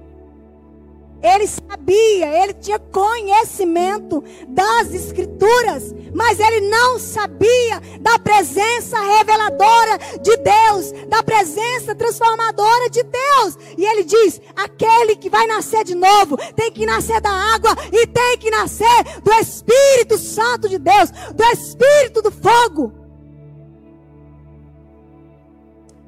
Ele 1.25 1.47
sabia, 1.47 2.43
ele 2.43 2.53
tinha 2.53 2.79
conhecimento 2.79 4.23
das 4.47 4.93
Escrituras, 4.93 5.95
mas 6.13 6.39
ele 6.39 6.69
não 6.69 6.99
sabia 6.99 7.81
da 7.99 8.19
presença 8.19 9.01
reveladora 9.01 9.99
de 10.21 10.37
Deus, 10.37 10.93
da 11.09 11.23
presença 11.23 11.95
transformadora 11.95 12.91
de 12.91 13.03
Deus. 13.03 13.57
E 13.79 13.87
ele 13.87 14.05
diz: 14.05 14.39
aquele 14.55 15.17
que 15.17 15.31
vai 15.31 15.47
nascer 15.47 15.83
de 15.83 15.95
novo 15.95 16.37
tem 16.55 16.71
que 16.71 16.85
nascer 16.85 17.23
da 17.23 17.31
água 17.31 17.75
e 17.91 18.07
tem 18.07 18.37
que 18.37 18.51
nascer 18.51 19.21
do 19.23 19.33
Espírito 19.33 20.19
Santo 20.19 20.69
de 20.69 20.79
Deus, 20.79 21.11
do 21.35 21.45
Espírito 21.45 22.21
do 22.21 22.31
fogo. 22.31 22.93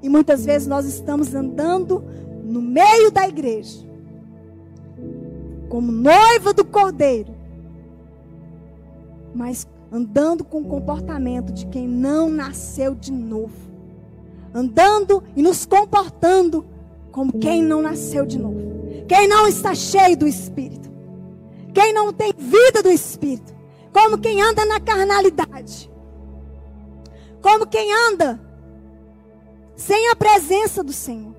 E 0.03 0.11
muitas 0.11 0.45
vezes 0.45 0.69
nós 0.69 0.85
estamos 0.85 1.35
andando 1.35 2.05
no 2.45 2.61
meio 2.61 3.11
da 3.11 3.27
igreja 3.27 3.86
como 5.77 5.93
noiva 5.93 6.55
do 6.55 6.65
cordeiro, 6.65 7.37
mas 9.35 9.69
andando 9.93 10.43
com 10.43 10.63
o 10.63 10.65
comportamento 10.65 11.53
de 11.53 11.67
quem 11.67 11.87
não 11.87 12.31
nasceu 12.31 12.95
de 12.95 13.13
novo, 13.13 13.71
andando 14.55 15.23
e 15.37 15.43
nos 15.43 15.67
comportando 15.67 16.65
como 17.13 17.39
quem 17.39 17.63
não 17.63 17.83
nasceu 17.83 18.25
de 18.25 18.39
novo, 18.39 18.57
quem 19.07 19.29
não 19.29 19.47
está 19.47 19.75
cheio 19.75 20.17
do 20.17 20.27
Espírito, 20.27 20.91
quem 21.75 21.93
não 21.93 22.11
tem 22.11 22.33
vida 22.33 22.83
do 22.83 22.89
Espírito, 22.91 23.55
como 23.93 24.17
quem 24.17 24.41
anda 24.41 24.65
na 24.65 24.81
carnalidade, 24.81 25.93
como 27.43 27.67
quem 27.67 27.93
anda 28.09 28.41
sem 29.77 30.09
a 30.09 30.17
presença 30.17 30.83
do 30.83 30.95
Senhor. 30.95 31.36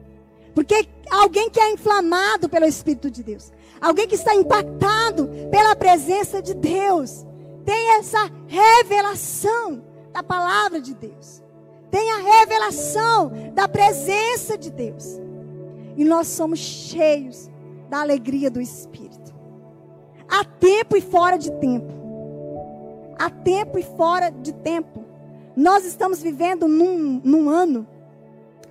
Porque 0.57 0.87
alguém 1.11 1.51
que 1.51 1.59
é 1.59 1.71
inflamado 1.71 2.49
pelo 2.49 2.65
Espírito 2.65 3.11
de 3.11 3.21
Deus, 3.21 3.53
alguém 3.79 4.07
que 4.07 4.15
está 4.15 4.33
impactado 4.33 5.29
pela 5.51 5.75
presença 5.75 6.41
de 6.41 6.55
Deus, 6.55 7.23
tem 7.63 7.91
essa 7.99 8.27
revelação 8.47 9.83
da 10.11 10.23
palavra 10.23 10.81
de 10.81 10.95
Deus, 10.95 11.43
tem 11.91 12.11
a 12.11 12.39
revelação 12.39 13.31
da 13.53 13.67
presença 13.67 14.57
de 14.57 14.71
Deus, 14.71 15.21
e 15.95 16.03
nós 16.03 16.25
somos 16.25 16.57
cheios 16.57 17.51
da 17.87 18.01
alegria 18.01 18.49
do 18.49 18.59
Espírito. 18.59 19.35
Há 20.27 20.43
tempo 20.43 20.97
e 20.97 21.01
fora 21.01 21.37
de 21.37 21.51
tempo. 21.51 21.93
Há 23.19 23.29
tempo 23.29 23.77
e 23.77 23.83
fora 23.83 24.31
de 24.31 24.53
tempo. 24.53 25.05
Nós 25.55 25.85
estamos 25.85 26.19
vivendo 26.19 26.67
num, 26.67 27.21
num 27.23 27.47
ano 27.47 27.85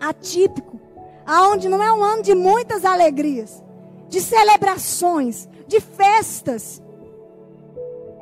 atípico, 0.01 0.81
aonde 1.27 1.69
não 1.69 1.83
é 1.83 1.93
um 1.93 2.03
ano 2.03 2.23
de 2.23 2.35
muitas 2.35 2.85
alegrias, 2.85 3.63
de 4.09 4.21
celebrações, 4.21 5.49
de 5.67 5.81
festas. 5.81 6.83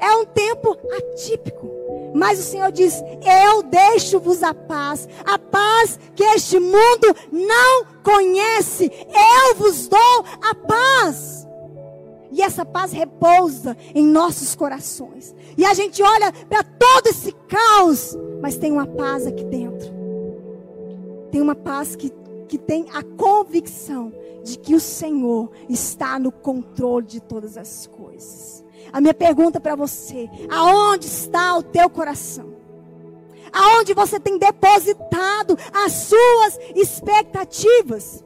É 0.00 0.16
um 0.16 0.24
tempo 0.24 0.76
atípico. 0.96 1.70
Mas 2.14 2.38
o 2.38 2.42
Senhor 2.42 2.70
diz: 2.70 3.02
Eu 3.44 3.62
deixo-vos 3.62 4.42
a 4.42 4.54
paz, 4.54 5.08
a 5.24 5.38
paz 5.38 5.98
que 6.14 6.22
este 6.22 6.58
mundo 6.58 7.14
não 7.30 7.84
conhece. 8.02 8.90
Eu 9.48 9.56
vos 9.56 9.88
dou 9.88 10.24
a 10.42 10.54
paz. 10.54 11.44
E 12.30 12.42
essa 12.42 12.64
paz 12.64 12.92
repousa 12.92 13.76
em 13.94 14.04
nossos 14.04 14.54
corações. 14.54 15.34
E 15.56 15.64
a 15.64 15.72
gente 15.72 16.02
olha 16.02 16.32
para 16.48 16.64
todo 16.64 17.06
esse 17.06 17.32
caos, 17.48 18.16
mas 18.42 18.56
tem 18.56 18.72
uma 18.72 18.86
paz 18.86 19.26
aqui 19.26 19.44
dentro. 19.44 19.88
Tem 21.30 21.40
uma 21.40 21.54
paz 21.54 21.94
que, 21.94 22.10
que 22.44 22.58
tem 22.58 22.86
a 22.92 23.02
convicção 23.02 24.12
de 24.42 24.58
que 24.58 24.74
o 24.74 24.80
Senhor 24.80 25.50
está 25.68 26.18
no 26.18 26.30
controle 26.30 27.06
de 27.06 27.20
todas 27.20 27.56
as 27.56 27.86
coisas. 27.86 28.64
A 28.92 29.00
minha 29.00 29.14
pergunta 29.14 29.60
para 29.60 29.74
você: 29.74 30.28
aonde 30.50 31.06
está 31.06 31.56
o 31.56 31.62
teu 31.62 31.88
coração? 31.88 32.54
Aonde 33.52 33.94
você 33.94 34.18
tem 34.18 34.38
depositado 34.38 35.56
as 35.72 35.92
suas 35.92 36.58
expectativas? 36.74 38.24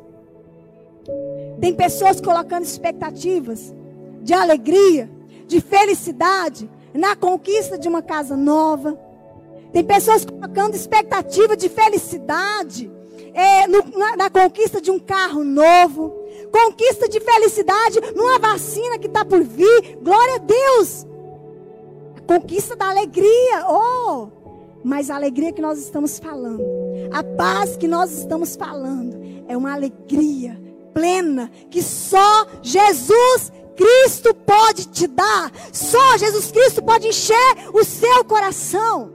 Tem 1.60 1.74
pessoas 1.74 2.20
colocando 2.20 2.64
expectativas 2.64 3.74
de 4.22 4.32
alegria, 4.32 5.10
de 5.46 5.60
felicidade, 5.60 6.70
na 6.94 7.14
conquista 7.14 7.78
de 7.78 7.88
uma 7.88 8.02
casa 8.02 8.36
nova, 8.36 8.98
Tem 9.72 9.84
pessoas 9.84 10.24
colocando 10.24 10.74
expectativa 10.74 11.54
de 11.54 11.68
felicidade 11.68 12.90
é, 13.38 13.68
no, 13.68 13.84
na, 13.96 14.16
na 14.16 14.30
conquista 14.30 14.80
de 14.80 14.90
um 14.90 14.98
carro 14.98 15.44
novo, 15.44 16.12
conquista 16.50 17.08
de 17.08 17.20
felicidade 17.20 18.00
numa 18.12 18.36
vacina 18.40 18.98
que 18.98 19.06
está 19.06 19.24
por 19.24 19.40
vir. 19.44 19.96
Glória 20.02 20.34
a 20.34 20.38
Deus! 20.38 21.06
A 22.16 22.20
conquista 22.20 22.74
da 22.74 22.88
alegria. 22.88 23.64
Oh! 23.68 24.28
Mas 24.82 25.08
a 25.08 25.14
alegria 25.14 25.52
que 25.52 25.62
nós 25.62 25.78
estamos 25.78 26.18
falando, 26.18 26.62
a 27.12 27.22
paz 27.22 27.76
que 27.76 27.86
nós 27.86 28.10
estamos 28.10 28.56
falando, 28.56 29.16
é 29.46 29.56
uma 29.56 29.72
alegria 29.72 30.60
plena 30.92 31.48
que 31.70 31.82
só 31.82 32.46
Jesus 32.60 33.52
Cristo 33.76 34.34
pode 34.34 34.86
te 34.86 35.06
dar. 35.06 35.52
Só 35.72 36.18
Jesus 36.18 36.50
Cristo 36.50 36.82
pode 36.82 37.06
encher 37.06 37.54
o 37.72 37.84
seu 37.84 38.24
coração. 38.24 39.12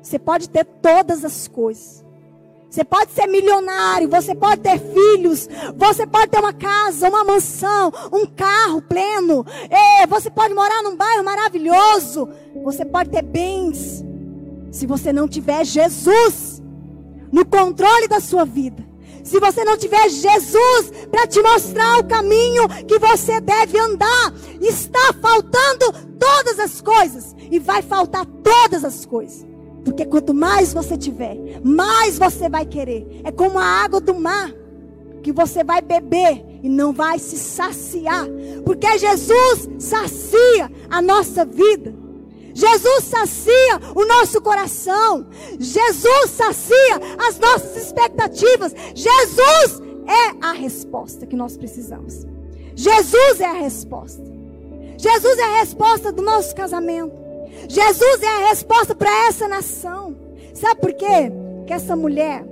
Você 0.00 0.18
pode 0.18 0.48
ter 0.48 0.64
todas 0.64 1.22
as 1.24 1.48
coisas. 1.48 2.03
Você 2.74 2.82
pode 2.82 3.12
ser 3.12 3.28
milionário, 3.28 4.08
você 4.08 4.34
pode 4.34 4.60
ter 4.62 4.80
filhos, 4.80 5.48
você 5.76 6.04
pode 6.04 6.26
ter 6.26 6.40
uma 6.40 6.52
casa, 6.52 7.08
uma 7.08 7.22
mansão, 7.22 7.92
um 8.12 8.26
carro 8.26 8.82
pleno, 8.82 9.46
você 10.08 10.28
pode 10.28 10.52
morar 10.54 10.82
num 10.82 10.96
bairro 10.96 11.22
maravilhoso, 11.22 12.28
você 12.64 12.84
pode 12.84 13.10
ter 13.10 13.22
bens. 13.22 14.04
Se 14.72 14.88
você 14.88 15.12
não 15.12 15.28
tiver 15.28 15.64
Jesus 15.64 16.60
no 17.30 17.46
controle 17.46 18.08
da 18.08 18.18
sua 18.18 18.44
vida, 18.44 18.84
se 19.22 19.38
você 19.38 19.64
não 19.64 19.76
tiver 19.78 20.08
Jesus 20.08 20.90
para 21.12 21.28
te 21.28 21.40
mostrar 21.40 22.00
o 22.00 22.08
caminho 22.08 22.68
que 22.88 22.98
você 22.98 23.40
deve 23.40 23.78
andar, 23.78 24.34
está 24.60 25.12
faltando 25.22 25.92
todas 26.18 26.58
as 26.58 26.80
coisas 26.80 27.36
e 27.38 27.60
vai 27.60 27.82
faltar 27.82 28.26
todas 28.26 28.84
as 28.84 29.06
coisas. 29.06 29.53
Porque 29.84 30.06
quanto 30.06 30.32
mais 30.32 30.72
você 30.72 30.96
tiver, 30.96 31.36
mais 31.62 32.18
você 32.18 32.48
vai 32.48 32.64
querer. 32.64 33.20
É 33.22 33.30
como 33.30 33.58
a 33.58 33.64
água 33.64 34.00
do 34.00 34.14
mar 34.14 34.50
que 35.22 35.32
você 35.32 35.62
vai 35.62 35.80
beber 35.80 36.44
e 36.62 36.68
não 36.68 36.92
vai 36.92 37.18
se 37.18 37.38
saciar, 37.38 38.26
porque 38.64 38.98
Jesus 38.98 39.68
sacia 39.78 40.70
a 40.90 41.00
nossa 41.00 41.44
vida. 41.44 41.94
Jesus 42.54 43.04
sacia 43.04 43.80
o 43.96 44.06
nosso 44.06 44.40
coração. 44.40 45.26
Jesus 45.58 46.30
sacia 46.30 47.00
as 47.26 47.38
nossas 47.38 47.76
expectativas. 47.76 48.72
Jesus 48.94 49.82
é 50.06 50.46
a 50.46 50.52
resposta 50.52 51.26
que 51.26 51.34
nós 51.34 51.56
precisamos. 51.56 52.24
Jesus 52.76 53.40
é 53.40 53.46
a 53.46 53.54
resposta. 53.54 54.22
Jesus 54.96 55.38
é 55.38 55.42
a 55.42 55.58
resposta 55.58 56.12
do 56.12 56.22
nosso 56.22 56.54
casamento. 56.54 57.23
Jesus 57.68 58.22
é 58.22 58.26
a 58.26 58.48
resposta 58.48 58.94
para 58.94 59.28
essa 59.28 59.48
nação. 59.48 60.16
Sabe 60.52 60.80
por 60.80 60.92
quê? 60.92 61.32
Que 61.66 61.72
essa 61.72 61.96
mulher 61.96 62.44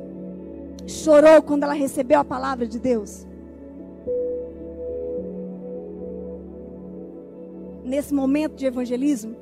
chorou 0.86 1.42
quando 1.42 1.62
ela 1.62 1.74
recebeu 1.74 2.20
a 2.20 2.24
palavra 2.24 2.66
de 2.66 2.78
Deus. 2.78 3.26
Nesse 7.84 8.14
momento 8.14 8.54
de 8.54 8.66
evangelismo, 8.66 9.36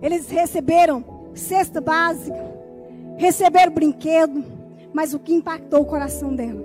eles 0.00 0.28
receberam 0.28 1.04
cesta 1.34 1.80
básica, 1.80 2.44
receberam 3.16 3.72
brinquedo, 3.72 4.44
mas 4.92 5.14
o 5.14 5.18
que 5.18 5.34
impactou 5.34 5.82
o 5.82 5.86
coração 5.86 6.34
dela 6.34 6.60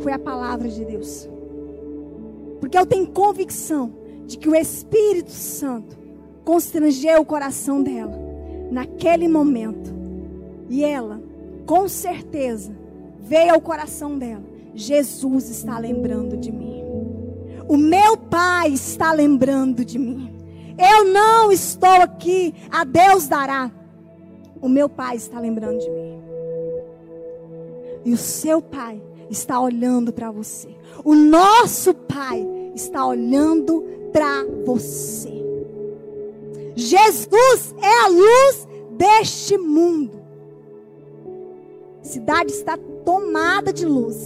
foi 0.00 0.12
a 0.12 0.18
palavra 0.18 0.68
de 0.68 0.84
Deus. 0.84 1.28
Porque 2.60 2.78
eu 2.78 2.86
tenho 2.86 3.06
convicção 3.08 3.92
de 4.26 4.36
que 4.38 4.48
o 4.48 4.54
Espírito 4.54 5.30
Santo 5.30 5.96
constrangeu 6.48 7.20
o 7.20 7.26
coração 7.26 7.82
dela 7.82 8.18
naquele 8.70 9.28
momento. 9.28 9.94
E 10.70 10.82
ela, 10.82 11.20
com 11.66 11.86
certeza, 11.86 12.74
veio 13.20 13.52
ao 13.52 13.60
coração 13.60 14.18
dela: 14.18 14.44
Jesus 14.74 15.50
está 15.50 15.78
lembrando 15.78 16.38
de 16.38 16.50
mim. 16.50 16.82
O 17.68 17.76
meu 17.76 18.16
pai 18.16 18.70
está 18.70 19.12
lembrando 19.12 19.84
de 19.84 19.98
mim. 19.98 20.34
Eu 20.78 21.12
não 21.12 21.52
estou 21.52 22.00
aqui, 22.00 22.54
a 22.70 22.82
Deus 22.82 23.28
dará. 23.28 23.70
O 24.58 24.70
meu 24.70 24.88
pai 24.88 25.16
está 25.16 25.38
lembrando 25.38 25.80
de 25.80 25.90
mim. 25.90 26.18
E 28.06 28.12
o 28.14 28.16
seu 28.16 28.62
pai 28.62 29.02
está 29.28 29.60
olhando 29.60 30.14
para 30.14 30.30
você. 30.30 30.74
O 31.04 31.14
nosso 31.14 31.92
pai 31.92 32.42
está 32.74 33.04
olhando 33.04 33.84
para 34.14 34.46
você. 34.64 35.37
Jesus 36.78 37.74
é 37.82 38.04
a 38.04 38.08
luz 38.08 38.68
deste 38.92 39.58
mundo. 39.58 40.22
A 42.00 42.04
cidade 42.04 42.52
está 42.52 42.78
tomada 43.04 43.72
de 43.72 43.84
luz. 43.84 44.16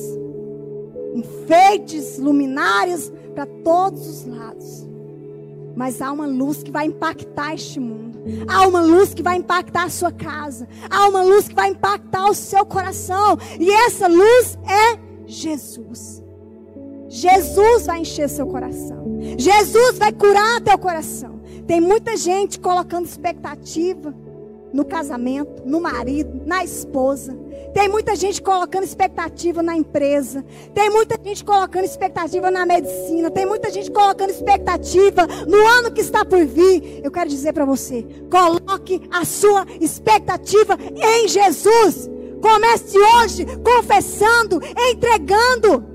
Enfeites, 1.15 2.19
luminárias 2.19 3.11
para 3.35 3.47
todos 3.47 4.07
os 4.07 4.27
lados. 4.27 4.87
Mas 5.75 6.03
há 6.03 6.13
uma 6.13 6.27
luz 6.27 6.63
que 6.63 6.71
vai 6.71 6.85
impactar 6.85 7.55
este 7.55 7.81
mundo. 7.81 8.19
Há 8.47 8.69
uma 8.69 8.83
luz 8.83 9.15
que 9.15 9.23
vai 9.23 9.39
impactar 9.39 9.85
a 9.85 9.91
sua 9.91 10.13
casa. 10.13 10.69
Há 10.91 11.09
uma 11.09 11.23
luz 11.23 11.49
que 11.49 11.55
vai 11.55 11.71
impactar 11.71 12.29
o 12.29 12.35
seu 12.35 12.67
coração. 12.67 13.39
E 13.59 13.71
essa 13.71 14.07
luz 14.07 14.59
é 14.69 15.01
Jesus. 15.27 16.23
Jesus 17.09 17.87
vai 17.87 18.01
encher 18.01 18.29
seu 18.29 18.47
coração. 18.47 19.19
Jesus 19.39 19.97
vai 19.97 20.13
curar 20.13 20.61
teu 20.61 20.77
coração. 20.77 21.32
Tem 21.73 21.81
muita 21.81 22.19
gente 22.19 22.61
colocando 22.61 23.07
expectativa 23.07 24.15
no 24.75 24.85
casamento, 24.85 25.63
no 25.65 25.81
marido, 25.81 26.43
na 26.45 26.63
esposa. 26.63 27.35
Tem 27.73 27.89
muita 27.89 28.15
gente 28.15 28.43
colocando 28.43 28.85
expectativa 28.85 29.63
na 29.63 29.75
empresa. 29.75 30.45
Tem 30.75 30.91
muita 30.91 31.19
gente 31.25 31.43
colocando 31.43 31.87
expectativa 31.87 32.51
na 32.51 32.67
medicina. 32.67 33.31
Tem 33.31 33.47
muita 33.47 33.71
gente 33.71 33.91
colocando 33.91 34.29
expectativa 34.29 35.27
no 35.49 35.67
ano 35.67 35.91
que 35.91 36.03
está 36.03 36.27
por 36.27 36.45
vir. 36.45 37.01
Eu 37.03 37.11
quero 37.11 37.31
dizer 37.31 37.55
para 37.55 37.65
você: 37.65 38.07
coloque 38.31 39.01
a 39.11 39.25
sua 39.25 39.65
expectativa 39.81 40.77
em 40.95 41.27
Jesus. 41.27 42.11
Comece 42.43 42.99
hoje 42.99 43.47
confessando, 43.65 44.61
entregando 44.77 45.92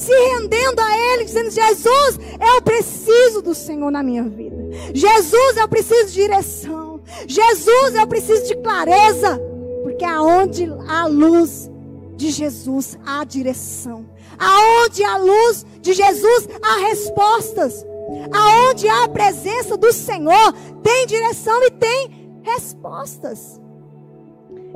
se 0.00 0.12
rendendo 0.12 0.80
a 0.80 0.96
Ele, 0.96 1.24
dizendo: 1.24 1.50
Jesus, 1.50 2.18
eu 2.40 2.62
preciso 2.62 3.42
do 3.42 3.54
Senhor 3.54 3.90
na 3.90 4.02
minha 4.02 4.24
vida. 4.24 4.56
Jesus, 4.94 5.56
eu 5.56 5.68
preciso 5.68 6.06
de 6.06 6.14
direção. 6.14 7.00
Jesus, 7.26 7.94
eu 7.94 8.06
preciso 8.06 8.46
de 8.46 8.56
clareza. 8.56 9.38
Porque 9.82 10.04
aonde 10.04 10.72
há 10.88 11.06
luz 11.06 11.70
de 12.16 12.30
Jesus, 12.30 12.98
há 13.04 13.24
direção. 13.24 14.06
Aonde 14.38 15.04
há 15.04 15.18
luz 15.18 15.66
de 15.82 15.92
Jesus, 15.92 16.48
há 16.62 16.88
respostas. 16.88 17.84
Aonde 18.32 18.88
há 18.88 19.04
a 19.04 19.08
presença 19.08 19.76
do 19.76 19.92
Senhor, 19.92 20.52
tem 20.82 21.06
direção 21.06 21.62
e 21.64 21.70
tem 21.70 22.40
respostas. 22.42 23.60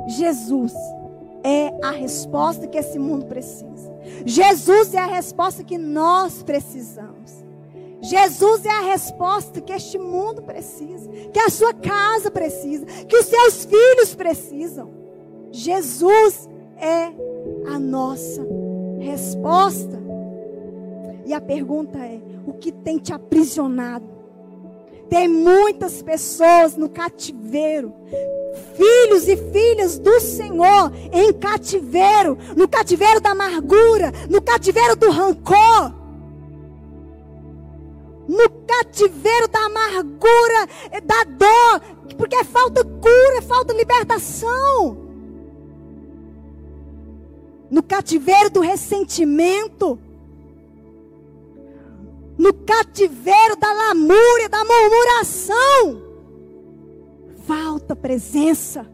Jesus 0.06 0.72
é 1.42 1.72
a 1.82 1.92
resposta 1.92 2.66
que 2.66 2.76
esse 2.76 2.98
mundo 2.98 3.24
precisa. 3.26 3.93
Jesus 4.24 4.94
é 4.94 4.98
a 4.98 5.06
resposta 5.06 5.64
que 5.64 5.78
nós 5.78 6.42
precisamos. 6.42 7.44
Jesus 8.00 8.66
é 8.66 8.70
a 8.70 8.82
resposta 8.82 9.60
que 9.60 9.72
este 9.72 9.98
mundo 9.98 10.42
precisa, 10.42 11.10
que 11.32 11.38
a 11.38 11.48
sua 11.48 11.72
casa 11.72 12.30
precisa, 12.30 12.84
que 12.84 13.16
os 13.16 13.26
seus 13.26 13.64
filhos 13.64 14.14
precisam. 14.14 14.92
Jesus 15.50 16.48
é 16.76 17.12
a 17.72 17.78
nossa 17.78 18.46
resposta. 18.98 20.02
E 21.24 21.32
a 21.32 21.40
pergunta 21.40 21.98
é: 21.98 22.20
o 22.46 22.52
que 22.52 22.70
tem 22.70 22.98
te 22.98 23.12
aprisionado? 23.12 24.13
Tem 25.08 25.28
muitas 25.28 26.02
pessoas 26.02 26.76
no 26.76 26.88
cativeiro, 26.88 27.94
filhos 28.76 29.28
e 29.28 29.36
filhas 29.36 29.98
do 29.98 30.20
Senhor 30.20 30.92
em 31.12 31.32
cativeiro, 31.32 32.36
no 32.56 32.66
cativeiro 32.66 33.20
da 33.20 33.30
amargura, 33.30 34.12
no 34.28 34.40
cativeiro 34.42 34.96
do 34.96 35.10
rancor, 35.10 35.92
no 38.26 38.48
cativeiro 38.66 39.48
da 39.48 39.60
amargura, 39.66 40.68
da 41.04 41.24
dor, 41.24 41.80
porque 42.16 42.36
é 42.36 42.44
falta 42.44 42.82
cura, 42.84 43.38
é 43.38 43.42
falta 43.42 43.72
libertação. 43.72 45.04
No 47.70 47.82
cativeiro 47.82 48.50
do 48.50 48.60
ressentimento, 48.60 49.98
no 52.36 52.52
cativeiro 52.52 53.56
da 53.56 53.72
lamúria, 53.72 54.48
da 54.48 54.64
murmuração. 54.64 56.02
Falta 57.46 57.94
presença, 57.94 58.86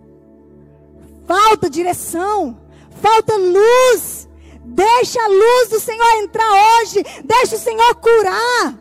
falta 1.27 1.71
direção, 1.71 2.59
falta 3.01 3.37
luz. 3.37 4.29
Deixa 4.63 5.21
a 5.21 5.29
luz 5.29 5.69
do 5.71 5.81
Senhor 5.81 6.23
entrar 6.23 6.49
hoje, 6.81 7.03
deixa 7.25 7.57
o 7.57 7.59
Senhor 7.59 7.95
curar. 7.97 8.79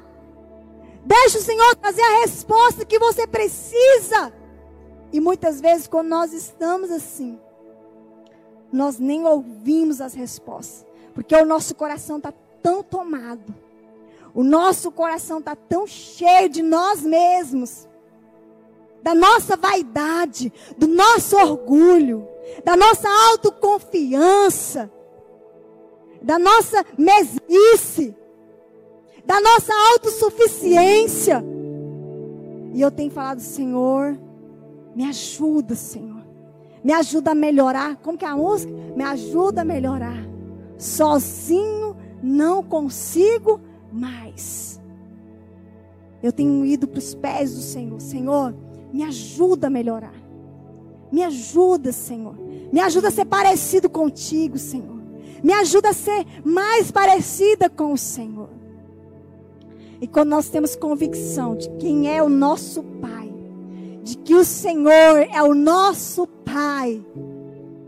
Deixa 1.06 1.40
o 1.40 1.42
Senhor 1.42 1.76
trazer 1.76 2.02
a 2.02 2.20
resposta 2.22 2.86
que 2.86 3.00
você 3.00 3.26
precisa. 3.26 4.32
E 5.12 5.20
muitas 5.20 5.60
vezes, 5.60 5.88
quando 5.88 6.10
nós 6.10 6.34
estamos 6.34 6.92
assim, 6.92 7.40
nós 8.72 9.00
nem 9.00 9.26
ouvimos 9.26 10.02
as 10.02 10.14
respostas, 10.14 10.86
porque 11.14 11.36
o 11.36 11.46
nosso 11.46 11.74
coração 11.74 12.18
está 12.18 12.32
tão 12.62 12.84
tomado, 12.84 13.56
o 14.34 14.44
nosso 14.44 14.92
coração 14.92 15.40
está 15.40 15.56
tão 15.56 15.88
cheio 15.88 16.50
de 16.50 16.62
nós 16.62 17.02
mesmos, 17.02 17.88
da 19.02 19.16
nossa 19.16 19.56
vaidade, 19.56 20.52
do 20.78 20.88
nosso 20.88 21.38
orgulho, 21.38 22.28
da 22.64 22.76
nossa 22.76 23.08
autoconfiança, 23.32 24.92
da 26.22 26.38
nossa 26.38 26.86
mesmice, 26.98 28.16
da 29.26 29.40
nossa 29.40 29.74
autossuficiência. 29.94 31.44
E 32.74 32.82
eu 32.82 32.92
tenho 32.92 33.12
falado, 33.12 33.40
Senhor, 33.40 34.18
me 34.96 35.06
ajuda, 35.06 35.76
Senhor. 35.76 36.20
Me 36.84 36.94
ajuda 36.94 37.32
a 37.32 37.36
melhorar. 37.36 37.98
Como 37.98 38.18
que 38.18 38.26
é 38.26 38.28
a 38.28 38.36
música? 38.36 38.72
Me 38.96 39.04
ajuda 39.04 39.62
a 39.62 39.66
melhorar. 39.66 40.28
Sozinho 40.78 41.96
não 42.22 42.64
consigo 42.64 43.60
mais. 43.92 44.80
Eu 46.22 46.32
tenho 46.32 46.66
ido 46.66 46.88
para 46.88 47.00
os 47.00 47.16
pés 47.16 47.56
do 47.56 47.62
Senhor. 47.62 48.00
Senhor, 48.02 48.56
me 48.92 49.04
ajuda 49.04 49.68
a 49.68 49.70
melhorar. 49.70 50.14
Me 51.12 51.24
ajuda, 51.24 51.92
Senhor. 51.92 52.36
Me 52.72 52.80
ajuda 52.80 53.08
a 53.08 53.12
ser 53.12 53.26
parecido 53.26 53.90
contigo, 53.90 54.58
Senhor. 54.58 55.00
Me 55.44 55.54
ajuda 55.54 55.90
a 55.90 55.94
ser 55.94 56.26
mais 56.44 56.92
parecida 56.92 57.70
com 57.70 57.94
o 57.94 57.98
Senhor. 57.98 58.50
E 60.02 60.08
quando 60.08 60.30
nós 60.30 60.50
temos 60.50 60.76
convicção 60.76 61.56
de 61.56 61.70
quem 61.72 62.14
é 62.14 62.22
o 62.22 62.30
nosso 62.30 62.84
Pai, 62.84 63.34
de 64.04 64.18
que 64.18 64.36
o 64.36 64.46
Senhor 64.46 65.28
é 65.32 65.42
o 65.42 65.54
nosso 65.54 66.28
Pai, 66.28 67.04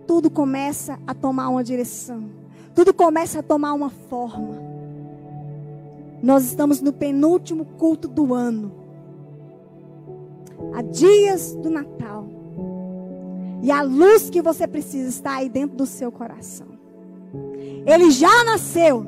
tudo 0.05 0.29
começa 0.29 0.99
a 1.07 1.13
tomar 1.13 1.49
uma 1.49 1.63
direção, 1.63 2.29
tudo 2.75 2.93
começa 2.93 3.39
a 3.39 3.43
tomar 3.43 3.73
uma 3.73 3.89
forma. 3.89 4.70
Nós 6.21 6.45
estamos 6.45 6.81
no 6.81 6.93
penúltimo 6.93 7.65
culto 7.65 8.07
do 8.07 8.33
ano, 8.33 8.71
há 10.73 10.81
dias 10.81 11.55
do 11.55 11.69
Natal, 11.69 12.27
e 13.61 13.71
a 13.71 13.81
luz 13.81 14.29
que 14.29 14.41
você 14.41 14.67
precisa 14.67 15.09
está 15.09 15.35
aí 15.35 15.49
dentro 15.49 15.77
do 15.77 15.85
seu 15.85 16.11
coração. 16.11 16.67
Ele 17.85 18.11
já 18.11 18.43
nasceu, 18.43 19.05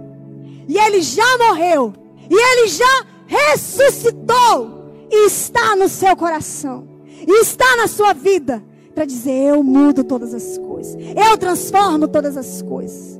e 0.67 0.77
ele 0.77 1.01
já 1.01 1.37
morreu, 1.37 1.93
e 2.29 2.33
ele 2.33 2.67
já 2.67 3.05
ressuscitou 3.27 4.83
e 5.11 5.27
está 5.27 5.75
no 5.75 5.87
seu 5.87 6.15
coração. 6.15 6.87
E 7.05 7.41
está 7.41 7.77
na 7.77 7.87
sua 7.87 8.13
vida 8.13 8.63
para 8.93 9.05
dizer: 9.05 9.49
Eu 9.49 9.63
mudo 9.63 10.03
todas 10.03 10.33
as 10.33 10.57
coisas. 10.57 10.95
Eu 11.15 11.37
transformo 11.37 12.07
todas 12.07 12.35
as 12.35 12.61
coisas. 12.61 13.19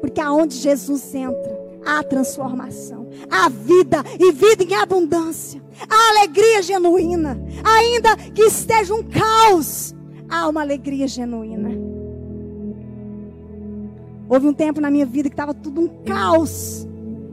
Porque 0.00 0.20
aonde 0.20 0.56
Jesus 0.56 1.14
entra, 1.14 1.63
há 1.84 2.02
transformação, 2.02 3.08
há 3.30 3.48
vida 3.48 4.02
e 4.18 4.32
vida 4.32 4.64
em 4.64 4.74
abundância, 4.74 5.62
há 5.88 6.18
alegria 6.18 6.62
genuína. 6.62 7.40
Ainda 7.64 8.16
que 8.16 8.42
esteja 8.42 8.94
um 8.94 9.02
caos, 9.02 9.94
há 10.28 10.48
uma 10.48 10.60
alegria 10.60 11.06
genuína. 11.06 11.70
Houve 14.28 14.46
um 14.46 14.54
tempo 14.54 14.80
na 14.80 14.90
minha 14.90 15.06
vida 15.06 15.28
que 15.28 15.34
estava 15.34 15.52
tudo 15.52 15.80
um 15.80 15.88
caos. 16.04 16.86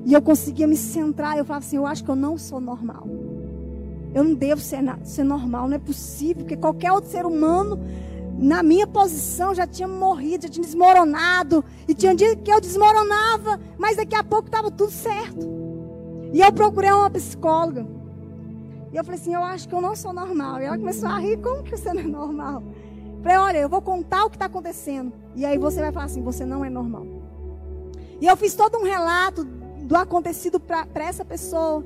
E 0.05 0.13
eu 0.13 0.21
conseguia 0.21 0.67
me 0.67 0.75
centrar. 0.75 1.37
Eu 1.37 1.45
falava 1.45 1.65
assim: 1.65 1.77
eu 1.77 1.85
acho 1.85 2.03
que 2.03 2.11
eu 2.11 2.15
não 2.15 2.37
sou 2.37 2.59
normal. 2.59 3.07
Eu 4.13 4.23
não 4.23 4.33
devo 4.33 4.59
ser, 4.59 4.79
ser 5.03 5.23
normal, 5.23 5.67
não 5.67 5.75
é 5.75 5.79
possível. 5.79 6.43
Porque 6.43 6.57
qualquer 6.57 6.91
outro 6.91 7.09
ser 7.09 7.25
humano, 7.25 7.79
na 8.37 8.63
minha 8.63 8.87
posição, 8.87 9.53
já 9.53 9.67
tinha 9.67 9.87
morrido, 9.87 10.43
já 10.43 10.49
tinha 10.49 10.65
desmoronado. 10.65 11.63
E 11.87 11.93
tinha 11.93 12.15
dia 12.15 12.35
que 12.35 12.51
eu 12.51 12.59
desmoronava, 12.59 13.59
mas 13.77 13.97
daqui 13.97 14.15
a 14.15 14.23
pouco 14.23 14.47
estava 14.47 14.71
tudo 14.71 14.91
certo. 14.91 15.47
E 16.33 16.41
eu 16.41 16.51
procurei 16.51 16.91
uma 16.91 17.09
psicóloga. 17.09 17.85
E 18.91 18.95
eu 18.95 19.03
falei 19.03 19.19
assim: 19.19 19.33
eu 19.33 19.43
acho 19.43 19.67
que 19.67 19.75
eu 19.75 19.81
não 19.81 19.95
sou 19.95 20.13
normal. 20.13 20.61
E 20.61 20.65
ela 20.65 20.77
começou 20.77 21.09
a 21.09 21.19
rir: 21.19 21.37
como 21.37 21.63
que 21.63 21.77
você 21.77 21.93
não 21.93 22.01
é 22.01 22.07
normal? 22.07 22.63
Eu 23.17 23.23
falei: 23.23 23.37
olha, 23.37 23.57
eu 23.59 23.69
vou 23.69 23.81
contar 23.81 24.25
o 24.25 24.29
que 24.29 24.35
está 24.35 24.45
acontecendo. 24.45 25.13
E 25.35 25.45
aí 25.45 25.57
você 25.57 25.79
vai 25.79 25.91
falar 25.91 26.05
assim: 26.05 26.21
você 26.21 26.45
não 26.45 26.63
é 26.65 26.69
normal. 26.69 27.05
E 28.19 28.27
eu 28.27 28.35
fiz 28.37 28.53
todo 28.53 28.77
um 28.77 28.83
relato 28.83 29.43
do 29.43 29.95
acontecido 29.95 30.59
para 30.59 30.87
essa 30.95 31.25
pessoa. 31.25 31.83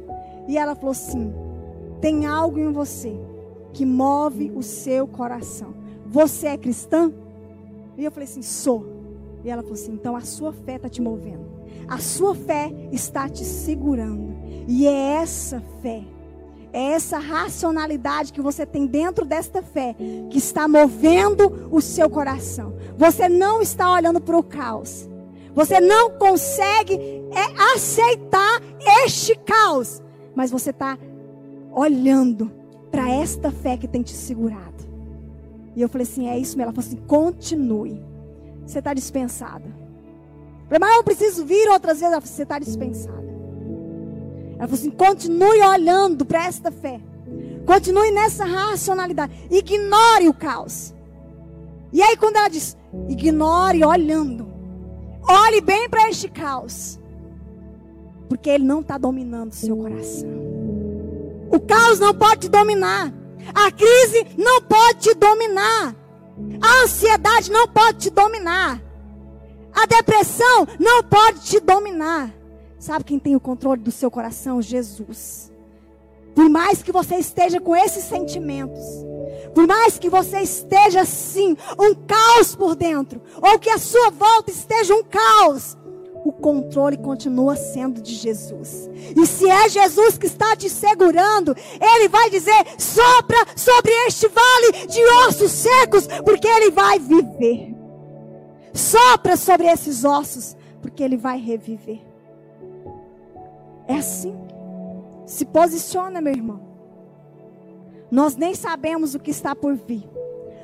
E 0.48 0.58
ela 0.58 0.76
falou 0.76 0.92
assim: 0.92 1.34
tem 2.02 2.26
algo 2.26 2.60
em 2.60 2.72
você 2.72 3.16
que 3.74 3.86
move 3.86 4.52
o 4.56 4.64
seu 4.64 5.08
coração. 5.08 5.75
Você 6.06 6.48
é 6.48 6.58
cristã? 6.58 7.12
E 7.98 8.04
eu 8.04 8.12
falei 8.12 8.28
assim: 8.28 8.42
sou. 8.42 8.86
E 9.44 9.50
ela 9.50 9.62
falou 9.62 9.76
assim: 9.76 9.94
então 9.94 10.16
a 10.16 10.22
sua 10.22 10.54
fé 10.54 10.76
está 10.76 10.90
te 10.90 11.02
movendo. 11.02 11.46
A 11.88 12.00
sua 12.00 12.36
fé 12.36 12.72
está 12.92 13.30
te 13.30 13.44
segurando. 13.44 14.36
E 14.68 14.88
é 14.88 15.22
essa 15.22 15.62
fé, 15.82 16.04
é 16.74 16.92
essa 16.92 17.20
racionalidade 17.20 18.34
que 18.34 18.42
você 18.42 18.66
tem 18.66 18.88
dentro 18.88 19.24
desta 19.24 19.62
fé 19.62 19.96
que 20.30 20.38
está 20.38 20.68
movendo 20.68 21.70
o 21.72 21.80
seu 21.80 22.10
coração. 22.10 22.76
Você 22.98 23.30
não 23.30 23.62
está 23.62 23.92
olhando 23.92 24.20
para 24.20 24.38
o 24.38 24.44
caos. 24.44 25.08
Você 25.54 25.80
não 25.80 26.12
consegue 26.18 26.96
é, 27.32 27.74
aceitar 27.74 28.62
este 29.06 29.36
caos. 29.36 30.02
Mas 30.36 30.52
você 30.52 30.72
está 30.72 30.98
olhando 31.72 32.52
para 32.92 33.10
esta 33.10 33.52
fé 33.52 33.78
que 33.78 33.88
tem 33.88 34.02
te 34.02 34.14
segurado. 34.14 34.75
E 35.76 35.82
eu 35.82 35.90
falei 35.90 36.04
assim: 36.04 36.28
é 36.28 36.38
isso 36.38 36.58
mesmo. 36.58 36.72
Ela 36.72 36.74
falou 36.74 36.88
assim: 36.88 36.98
continue. 37.08 38.02
Você 38.66 38.80
está 38.80 38.94
dispensada. 38.94 39.66
Eu 39.66 40.68
falei, 40.68 40.80
mas 40.80 40.96
eu 40.96 41.04
preciso 41.04 41.46
vir 41.46 41.70
outras 41.70 42.00
vezes. 42.00 42.12
Ela 42.14 42.22
falou, 42.22 42.36
você 42.36 42.44
está 42.44 42.58
dispensada. 42.58 43.26
Ela 44.58 44.68
falou 44.68 44.74
assim: 44.74 44.92
continue 44.92 45.62
olhando 45.62 46.26
para 46.26 46.46
esta 46.46 46.72
fé. 46.72 47.00
Continue 47.66 48.12
nessa 48.12 48.46
racionalidade. 48.46 49.34
Ignore 49.50 50.30
o 50.30 50.34
caos. 50.34 50.94
E 51.92 52.02
aí, 52.02 52.16
quando 52.18 52.36
ela 52.36 52.48
diz, 52.48 52.78
ignore 53.08 53.84
olhando. 53.84 54.48
Olhe 55.28 55.62
bem 55.62 55.90
para 55.90 56.10
este 56.10 56.30
caos. 56.30 57.00
Porque 58.30 58.50
ele 58.50 58.64
não 58.64 58.82
está 58.82 58.98
dominando 58.98 59.52
o 59.52 59.56
seu 59.56 59.76
coração. 59.76 60.30
O 61.52 61.60
caos 61.60 62.00
não 62.00 62.14
pode 62.14 62.42
te 62.42 62.50
dominar. 62.50 63.12
A 63.54 63.72
crise 63.72 64.26
não 64.38 64.62
pode 64.62 65.00
te 65.00 65.14
dominar. 65.14 65.96
A 66.62 66.84
ansiedade 66.84 67.52
não 67.52 67.68
pode 67.68 68.00
te 68.00 68.10
dominar. 68.10 68.82
A 69.74 69.86
depressão 69.86 70.68
não 70.80 71.04
pode 71.04 71.42
te 71.42 71.60
dominar. 71.60 72.34
Sabe 72.80 73.04
quem 73.04 73.20
tem 73.20 73.36
o 73.36 73.40
controle 73.40 73.82
do 73.82 73.92
seu 73.92 74.10
coração? 74.12 74.62
Jesus. 74.62 75.52
Por 76.34 76.50
mais 76.50 76.84
que 76.84 76.92
você 76.92 77.16
esteja 77.16 77.62
com 77.62 77.76
esses 77.76 78.04
sentimentos, 78.04 78.84
por 79.54 79.66
mais 79.66 79.98
que 79.98 80.10
você 80.10 80.42
esteja 80.42 81.02
assim, 81.02 81.56
um 81.80 81.96
caos 81.96 82.56
por 82.56 82.76
dentro, 82.76 83.22
ou 83.42 83.58
que 83.58 83.70
a 83.70 83.78
sua 83.78 84.10
volta 84.10 84.52
esteja 84.52 84.94
um 84.94 85.04
caos, 85.04 85.78
o 86.26 86.32
controle 86.32 86.98
continua 86.98 87.56
sendo 87.56 88.02
de 88.02 88.16
Jesus. 88.16 88.90
E 89.16 89.28
se 89.28 89.48
é 89.48 89.70
Jesus 89.70 90.18
que 90.18 90.26
está 90.26 90.56
te 90.56 90.68
segurando, 90.68 91.56
Ele 91.80 92.10
vai 92.10 92.32
dizer: 92.32 92.66
sopra 92.80 93.38
sobre 93.56 93.92
este 94.08 94.28
vale 94.28 94.88
de 94.88 95.06
ossos 95.28 95.52
secos, 95.52 96.08
porque 96.26 96.48
Ele 96.48 96.72
vai 96.72 96.98
viver. 96.98 97.76
Sopra 98.74 99.38
sobre 99.38 99.68
esses 99.68 100.04
ossos, 100.04 100.58
porque 100.82 101.04
Ele 101.04 101.16
vai 101.16 101.38
reviver. 101.38 102.02
É 103.88 103.98
assim. 103.98 104.36
Se 105.28 105.46
posiciona, 105.46 106.20
meu 106.20 106.34
irmão. 106.34 106.60
Nós 108.10 108.36
nem 108.36 108.56
sabemos 108.56 109.14
o 109.14 109.20
que 109.20 109.30
está 109.30 109.56
por 109.56 109.76
vir. 109.76 110.10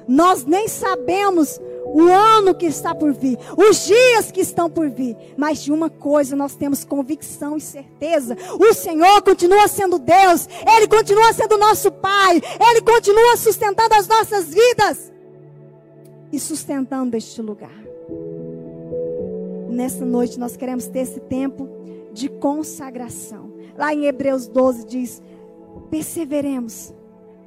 Nós 0.08 0.44
nem 0.44 0.68
sabemos 0.68 1.60
o 1.94 2.08
ano 2.08 2.56
que 2.56 2.66
está 2.66 2.96
por 2.96 3.14
vir, 3.14 3.38
os 3.58 3.86
dias 3.86 4.32
que 4.32 4.42
estão 4.42 4.70
por 4.70 4.90
vir. 4.90 5.16
Mas 5.38 5.62
de 5.64 5.72
uma 5.72 5.90
coisa 5.90 6.36
nós 6.36 6.56
temos 6.56 6.84
convicção 6.84 7.58
e 7.58 7.62
certeza: 7.62 8.38
o 8.60 8.74
Senhor 8.74 9.22
continua 9.22 9.68
sendo 9.68 10.00
Deus, 10.00 10.48
Ele 10.76 10.88
continua 10.88 11.34
sendo 11.34 11.58
nosso 11.58 11.92
Pai, 11.92 12.42
Ele 12.70 12.82
continua 12.82 13.38
sustentando 13.38 13.94
as 13.96 14.08
nossas 14.08 14.54
vidas 14.54 15.12
e 16.32 16.40
sustentando 16.40 17.16
este 17.18 17.42
lugar. 17.42 17.82
Nessa 19.70 20.06
noite 20.06 20.40
nós 20.40 20.56
queremos 20.56 20.88
ter 20.88 21.00
esse 21.00 21.20
tempo 21.20 21.70
de 22.14 22.30
consagração. 22.30 23.52
Lá 23.78 23.94
em 23.94 24.06
Hebreus 24.06 24.48
12 24.48 24.86
diz: 24.86 25.22
perseveremos, 25.90 26.94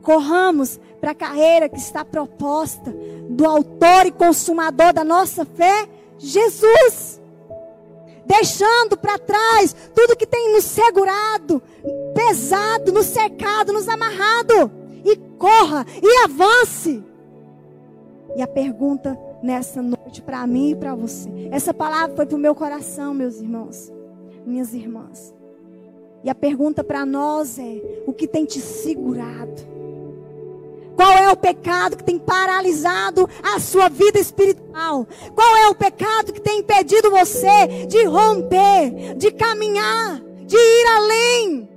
corramos 0.04 0.78
para 1.00 1.10
a 1.10 1.14
carreira 1.14 1.68
que 1.68 1.78
está 1.78 2.04
proposta 2.04 2.94
do 3.28 3.44
autor 3.44 4.06
e 4.06 4.12
consumador 4.12 4.92
da 4.92 5.02
nossa 5.02 5.44
fé, 5.44 5.88
Jesus. 6.18 7.20
Deixando 8.24 8.96
para 8.96 9.18
trás 9.18 9.74
tudo 9.94 10.16
que 10.16 10.26
tem 10.26 10.52
nos 10.52 10.64
segurado, 10.64 11.60
pesado, 12.14 12.92
nos 12.92 13.06
cercado, 13.06 13.72
nos 13.72 13.88
amarrado. 13.88 14.70
E 15.04 15.16
corra 15.36 15.84
e 16.02 16.24
avance. 16.24 17.04
E 18.36 18.40
a 18.40 18.46
pergunta 18.46 19.18
nessa 19.42 19.82
noite 19.82 20.22
para 20.22 20.46
mim 20.46 20.70
e 20.70 20.76
para 20.76 20.94
você. 20.94 21.28
Essa 21.50 21.74
palavra 21.74 22.16
foi 22.16 22.24
para 22.24 22.36
o 22.36 22.40
meu 22.40 22.54
coração, 22.54 23.12
meus 23.12 23.38
irmãos, 23.40 23.92
minhas 24.46 24.72
irmãs. 24.72 25.34
E 26.22 26.30
a 26.30 26.34
pergunta 26.34 26.82
para 26.82 27.04
nós 27.04 27.58
é: 27.58 28.02
o 28.06 28.12
que 28.14 28.26
tem 28.26 28.46
te 28.46 28.58
segurado? 28.58 29.73
Qual 30.96 31.12
é 31.12 31.30
o 31.30 31.36
pecado 31.36 31.96
que 31.96 32.04
tem 32.04 32.18
paralisado 32.18 33.28
a 33.42 33.58
sua 33.58 33.88
vida 33.88 34.18
espiritual? 34.18 35.06
Qual 35.34 35.56
é 35.56 35.68
o 35.68 35.74
pecado 35.74 36.32
que 36.32 36.40
tem 36.40 36.60
impedido 36.60 37.10
você 37.10 37.86
de 37.86 38.04
romper, 38.04 39.14
de 39.16 39.30
caminhar, 39.32 40.20
de 40.46 40.56
ir 40.56 40.86
além? 40.96 41.68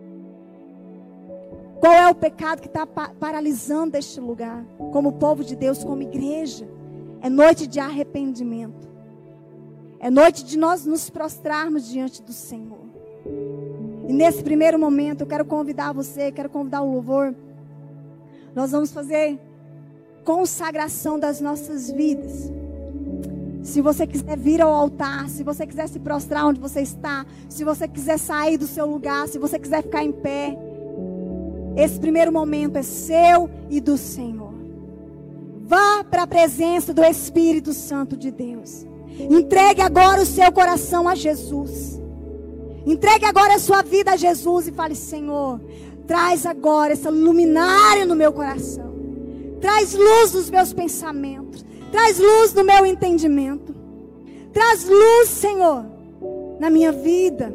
Qual 1.79 1.93
é 1.93 2.09
o 2.09 2.15
pecado 2.15 2.61
que 2.61 2.67
está 2.67 2.85
paralisando 2.85 3.97
este 3.97 4.19
lugar? 4.19 4.63
Como 4.91 5.13
povo 5.13 5.43
de 5.43 5.55
Deus, 5.55 5.83
como 5.83 6.01
igreja. 6.01 6.67
É 7.21 7.29
noite 7.29 7.67
de 7.67 7.79
arrependimento. 7.79 8.87
É 9.99 10.09
noite 10.09 10.43
de 10.43 10.57
nós 10.57 10.85
nos 10.85 11.09
prostrarmos 11.09 11.87
diante 11.87 12.21
do 12.21 12.33
Senhor. 12.33 12.85
E 14.07 14.13
nesse 14.13 14.43
primeiro 14.43 14.79
momento, 14.79 15.21
eu 15.21 15.27
quero 15.27 15.45
convidar 15.45 15.91
você, 15.91 16.31
quero 16.31 16.49
convidar 16.49 16.81
o 16.81 16.91
louvor. 16.91 17.35
Nós 18.57 18.71
vamos 18.71 18.91
fazer 18.91 19.39
consagração 20.25 21.19
das 21.19 21.39
nossas 21.39 21.91
vidas. 21.91 22.51
Se 23.61 23.81
você 23.81 24.07
quiser 24.07 24.35
vir 24.35 24.63
ao 24.63 24.73
altar, 24.73 25.29
se 25.29 25.43
você 25.43 25.67
quiser 25.67 25.87
se 25.87 25.99
prostrar 25.99 26.43
onde 26.47 26.59
você 26.59 26.81
está, 26.81 27.23
se 27.47 27.63
você 27.63 27.87
quiser 27.87 28.17
sair 28.17 28.57
do 28.57 28.65
seu 28.65 28.87
lugar, 28.87 29.27
se 29.27 29.37
você 29.37 29.59
quiser 29.59 29.83
ficar 29.83 30.03
em 30.03 30.11
pé, 30.11 30.57
esse 31.75 31.99
primeiro 31.99 32.31
momento 32.31 32.77
é 32.77 32.81
seu 32.81 33.47
e 33.69 33.79
do 33.79 33.95
Senhor. 33.95 34.55
Vá 35.61 36.03
para 36.03 36.23
a 36.23 36.27
presença 36.27 36.95
do 36.95 37.03
Espírito 37.03 37.73
Santo 37.73 38.17
de 38.17 38.31
Deus. 38.31 38.87
Entregue 39.29 39.83
agora 39.83 40.23
o 40.23 40.25
seu 40.25 40.51
coração 40.51 41.07
a 41.07 41.13
Jesus. 41.13 42.01
Entregue 42.87 43.25
agora 43.25 43.55
a 43.55 43.59
sua 43.59 43.83
vida 43.83 44.13
a 44.13 44.15
Jesus 44.15 44.69
e 44.69 44.71
fale: 44.71 44.95
Senhor, 44.95 45.59
Traz 46.07 46.45
agora 46.45 46.93
essa 46.93 47.09
luminária 47.09 48.05
no 48.05 48.15
meu 48.15 48.31
coração. 48.31 48.95
Traz 49.59 49.93
luz 49.93 50.33
nos 50.33 50.49
meus 50.49 50.71
pensamentos. 50.71 51.65
Traz 51.91 52.17
luz 52.17 52.53
no 52.53 52.63
meu 52.63 52.85
entendimento. 52.85 53.75
Traz 54.53 54.87
luz, 54.87 55.29
Senhor, 55.29 55.85
na 56.59 56.69
minha 56.69 56.91
vida. 56.91 57.53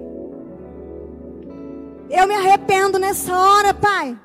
Eu 2.11 2.27
me 2.29 2.35
arrependo 2.35 2.99
nessa 2.99 3.35
hora, 3.35 3.73
Pai. 3.73 4.19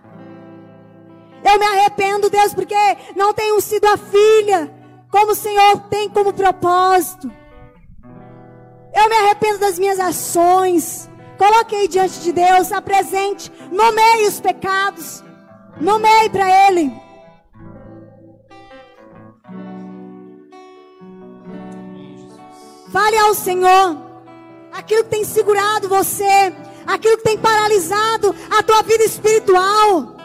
Eu 1.44 1.60
me 1.60 1.66
arrependo, 1.66 2.30
Deus, 2.30 2.54
porque 2.54 2.76
não 3.16 3.34
tenho 3.34 3.60
sido 3.62 3.86
a 3.86 3.96
filha 3.96 4.74
como 5.10 5.32
o 5.32 5.36
Senhor 5.36 5.80
tem 5.90 6.10
como 6.10 6.34
propósito. 6.34 7.32
Eu 8.94 9.10
me 9.10 9.16
arrependo 9.16 9.60
das 9.60 9.80
minhas 9.80 10.00
ações. 10.00 11.10
Coloque 11.38 11.76
aí 11.76 11.88
diante 11.88 12.20
de 12.22 12.32
Deus, 12.32 12.72
apresente, 12.72 13.52
nomeie 13.72 14.28
os 14.28 14.40
pecados, 14.40 15.24
nomeie 15.80 16.30
para 16.30 16.68
Ele. 16.68 16.92
Fale 22.92 23.18
ao 23.20 23.36
Senhor 23.36 23.98
aquilo 24.72 25.04
que 25.04 25.10
tem 25.12 25.24
segurado 25.24 25.88
você, 25.88 26.54
aquilo 26.88 27.18
que 27.18 27.24
tem 27.24 27.38
paralisado 27.38 28.34
a 28.50 28.64
tua 28.64 28.82
vida 28.82 29.04
espiritual. 29.04 30.16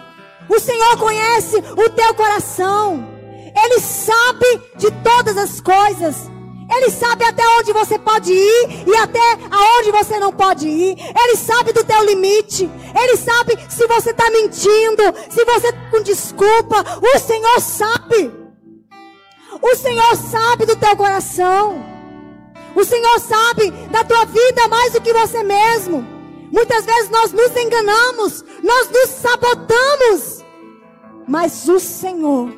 O 0.49 0.59
Senhor 0.59 0.97
conhece 0.97 1.57
o 1.57 1.91
teu 1.91 2.15
coração, 2.15 3.07
Ele 3.55 3.81
sabe 3.81 4.63
de 4.77 4.91
todas 5.03 5.37
as 5.37 5.61
coisas. 5.61 6.32
Ele 6.71 6.91
sabe 6.91 7.25
até 7.25 7.47
onde 7.59 7.73
você 7.73 7.99
pode 7.99 8.33
ir 8.33 8.85
e 8.87 8.97
até 8.97 9.21
aonde 9.51 9.91
você 9.91 10.19
não 10.19 10.33
pode 10.33 10.69
ir. 10.69 10.97
Ele 10.99 11.37
sabe 11.37 11.73
do 11.73 11.85
teu 11.85 12.05
limite. 12.05 12.71
Ele 12.99 13.17
sabe 13.17 13.59
se 13.69 13.87
você 13.87 14.11
está 14.11 14.31
mentindo, 14.31 15.03
se 15.31 15.45
você 15.45 15.69
está 15.69 15.91
com 15.91 16.03
desculpa. 16.03 16.85
O 17.03 17.19
Senhor 17.19 17.61
sabe. 17.61 18.33
O 19.61 19.77
Senhor 19.77 20.17
sabe 20.17 20.67
do 20.67 20.77
teu 20.77 20.97
coração. 20.97 21.85
O 22.75 22.85
Senhor 22.85 23.21
sabe 23.21 23.71
da 23.91 24.03
tua 24.05 24.25
vida 24.25 24.69
mais 24.69 24.93
do 24.93 25.01
que 25.01 25.13
você 25.13 25.43
mesmo. 25.43 26.07
Muitas 26.51 26.85
vezes 26.85 27.11
nós 27.11 27.33
nos 27.33 27.57
enganamos, 27.57 28.45
nós 28.63 28.91
nos 28.91 29.09
sabotamos. 29.11 30.45
Mas 31.27 31.69
o 31.69 31.79
Senhor, 31.79 32.51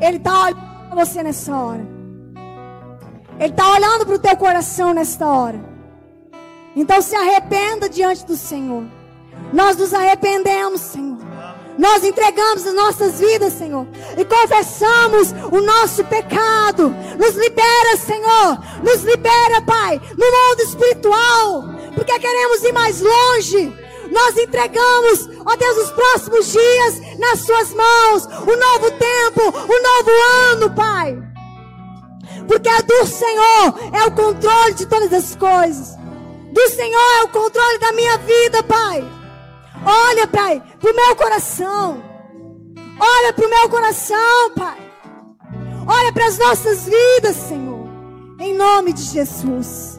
Ele 0.00 0.18
está 0.18 0.44
olhando 0.44 0.88
para 0.88 1.04
você 1.04 1.22
nessa 1.22 1.56
hora. 1.56 1.95
Ele 3.38 3.50
está 3.50 3.70
olhando 3.70 4.06
para 4.06 4.14
o 4.14 4.18
teu 4.18 4.36
coração 4.36 4.94
nesta 4.94 5.26
hora. 5.26 5.60
Então 6.74 7.00
se 7.00 7.14
arrependa 7.14 7.88
diante 7.88 8.24
do 8.24 8.36
Senhor. 8.36 8.84
Nós 9.52 9.76
nos 9.76 9.92
arrependemos, 9.94 10.80
Senhor. 10.80 11.18
Nós 11.78 12.02
entregamos 12.04 12.66
as 12.66 12.74
nossas 12.74 13.20
vidas, 13.20 13.52
Senhor, 13.52 13.86
e 14.16 14.24
confessamos 14.24 15.32
o 15.52 15.60
nosso 15.60 16.02
pecado. 16.04 16.88
Nos 17.18 17.34
libera, 17.34 17.96
Senhor. 17.98 18.58
Nos 18.82 19.02
libera, 19.02 19.60
Pai, 19.60 20.00
no 20.16 20.26
mundo 20.26 20.60
espiritual, 20.62 21.64
porque 21.94 22.18
queremos 22.18 22.62
ir 22.64 22.72
mais 22.72 23.00
longe. 23.00 23.72
Nós 24.10 24.36
entregamos, 24.38 25.28
ó 25.44 25.56
Deus, 25.56 25.76
os 25.78 25.90
próximos 25.90 26.52
dias 26.52 27.18
nas 27.18 27.40
Suas 27.40 27.74
mãos, 27.74 28.24
o 28.24 28.56
novo 28.56 28.90
tempo, 28.92 29.42
o 29.42 29.82
novo 29.82 30.10
ano, 30.52 30.70
Pai. 30.70 31.35
Porque 32.46 32.68
é 32.68 32.82
do 32.82 33.06
Senhor 33.06 33.74
é 33.92 34.04
o 34.04 34.12
controle 34.12 34.74
de 34.74 34.86
todas 34.86 35.12
as 35.12 35.34
coisas. 35.34 35.96
Do 36.52 36.68
Senhor 36.70 37.20
é 37.20 37.22
o 37.24 37.28
controle 37.28 37.78
da 37.78 37.92
minha 37.92 38.16
vida, 38.18 38.62
Pai. 38.62 39.04
Olha, 39.84 40.26
Pai, 40.26 40.62
para 40.80 40.90
o 40.90 40.96
meu 40.96 41.16
coração. 41.16 42.02
Olha 42.98 43.32
para 43.32 43.46
o 43.46 43.50
meu 43.50 43.68
coração, 43.68 44.50
Pai. 44.56 44.78
Olha 45.86 46.12
para 46.12 46.26
as 46.26 46.38
nossas 46.38 46.84
vidas, 46.84 47.36
Senhor. 47.36 47.86
Em 48.40 48.54
nome 48.54 48.92
de 48.92 49.02
Jesus. 49.02 49.95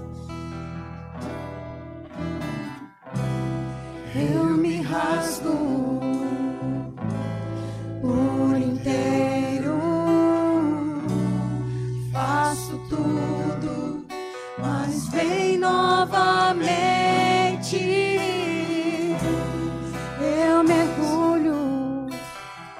Novamente. 16.57 17.77
Eu 20.19 20.63
mergulho 20.63 22.07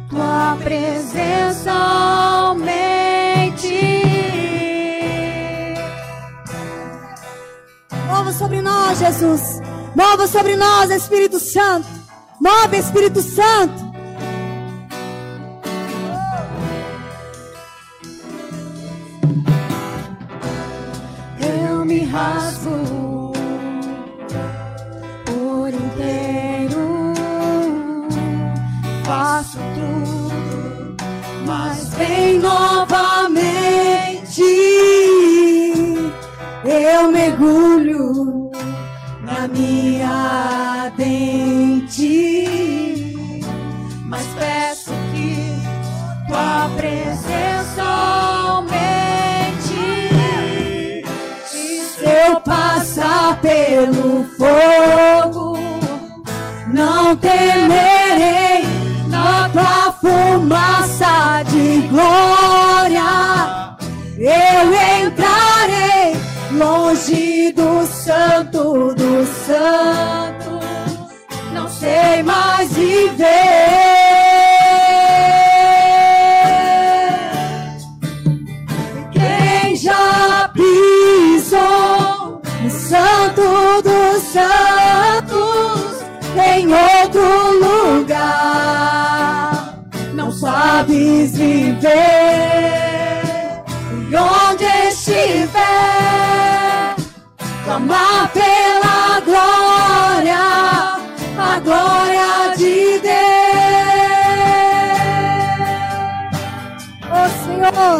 tua 0.09 0.57
presença 0.61 1.71
aumente. 1.71 2.83
Mova 8.07 8.31
sobre 8.33 8.61
nós, 8.61 8.99
Jesus. 8.99 9.61
Mova 9.95 10.27
sobre 10.27 10.55
nós, 10.55 10.91
Espírito 10.91 11.39
Santo. 11.39 11.87
Move, 12.39 12.77
Espírito 12.77 13.21
Santo. 13.21 13.82
Rasgo 22.13 23.33
por 25.25 25.73
inteiro, 25.73 27.13
faço 29.03 29.57
tudo, 29.73 30.95
mas 31.47 31.91
vem 31.95 32.37
novamente. 32.37 34.43
Eu 36.63 37.11
mergulho 37.11 38.51
na 39.23 39.47
minha 39.47 40.91
dente. 40.95 42.42
Pelo 53.43 54.23
fogo, 54.37 55.59
não 56.67 57.13
temerei 57.17 58.63
na 59.09 59.49
tua 59.49 59.91
fumaça 59.99 61.43
de 61.49 61.81
glória. 61.89 63.03
Eu 64.17 65.05
entrarei 65.05 66.15
longe 66.53 67.51
do 67.51 67.85
santo 67.85 68.95
dos 68.95 69.27
santos. 69.45 70.63
sei 71.79 72.23
mais 72.23 72.71
viver. 72.71 73.62
Sabes 90.43 91.37
viver. 91.37 91.93
E 94.11 94.15
onde 94.15 94.65
estiver, 94.89 95.49
clamar 97.63 98.29
pela 98.33 99.21
glória 99.21 100.43
a 101.37 101.59
glória 101.59 102.55
de 102.57 102.99
Deus. 102.99 103.13
Oh 107.09 107.29
Senhor, 107.43 107.99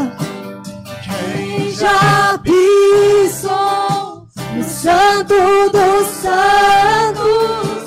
quem 1.04 1.72
já 1.72 2.38
pisou 2.44 4.28
no 4.54 4.64
Santo 4.64 5.36
dos 5.72 6.08
Santos 6.22 7.84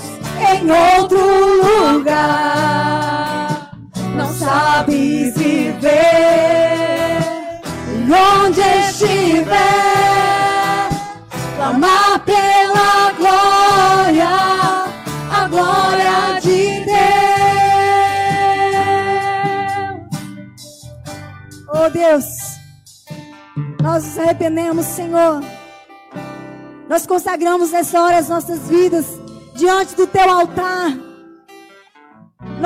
em 0.50 0.70
outro 0.70 1.20
lugar, 1.92 3.05
não 4.47 4.53
sabe 4.53 5.30
viver. 5.30 5.76
E 7.92 8.12
onde 8.12 8.61
estiver, 8.61 9.49
clamar 11.57 12.20
pela 12.20 13.12
glória 13.18 14.47
glória 15.49 16.40
de 16.40 16.84
Deus. 16.84 16.97
Oh 21.68 21.90
Deus, 21.90 22.24
nós 23.82 24.05
nos 24.05 24.18
arrependemos, 24.18 24.86
Senhor. 24.86 25.42
Nós 26.88 27.07
consagramos 27.07 27.72
nessa 27.72 28.01
hora 28.01 28.18
as 28.18 28.28
nossas 28.28 28.68
vidas 28.68 29.07
diante 29.55 29.94
do 29.97 30.07
teu 30.07 30.28
altar. 30.30 31.05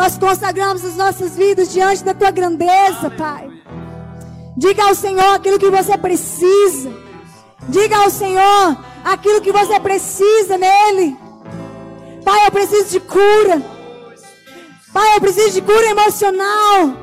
Nós 0.01 0.16
consagramos 0.16 0.82
as 0.82 0.96
nossas 0.96 1.36
vidas 1.36 1.70
diante 1.70 2.03
da 2.03 2.14
tua 2.14 2.30
grandeza, 2.30 3.11
Pai. 3.18 3.51
Diga 4.57 4.84
ao 4.84 4.94
Senhor 4.94 5.34
aquilo 5.34 5.59
que 5.59 5.68
você 5.68 5.98
precisa. 5.98 6.90
Diga 7.68 7.98
ao 7.98 8.09
Senhor 8.09 8.78
aquilo 9.05 9.42
que 9.42 9.53
você 9.53 9.78
precisa 9.78 10.57
nele. 10.57 11.14
Pai, 12.24 12.46
eu 12.46 12.51
preciso 12.51 12.92
de 12.92 13.01
cura. 13.01 13.62
Pai, 14.90 15.16
eu 15.16 15.20
preciso 15.20 15.53
de 15.53 15.61
cura 15.61 15.90
emocional. 15.90 16.96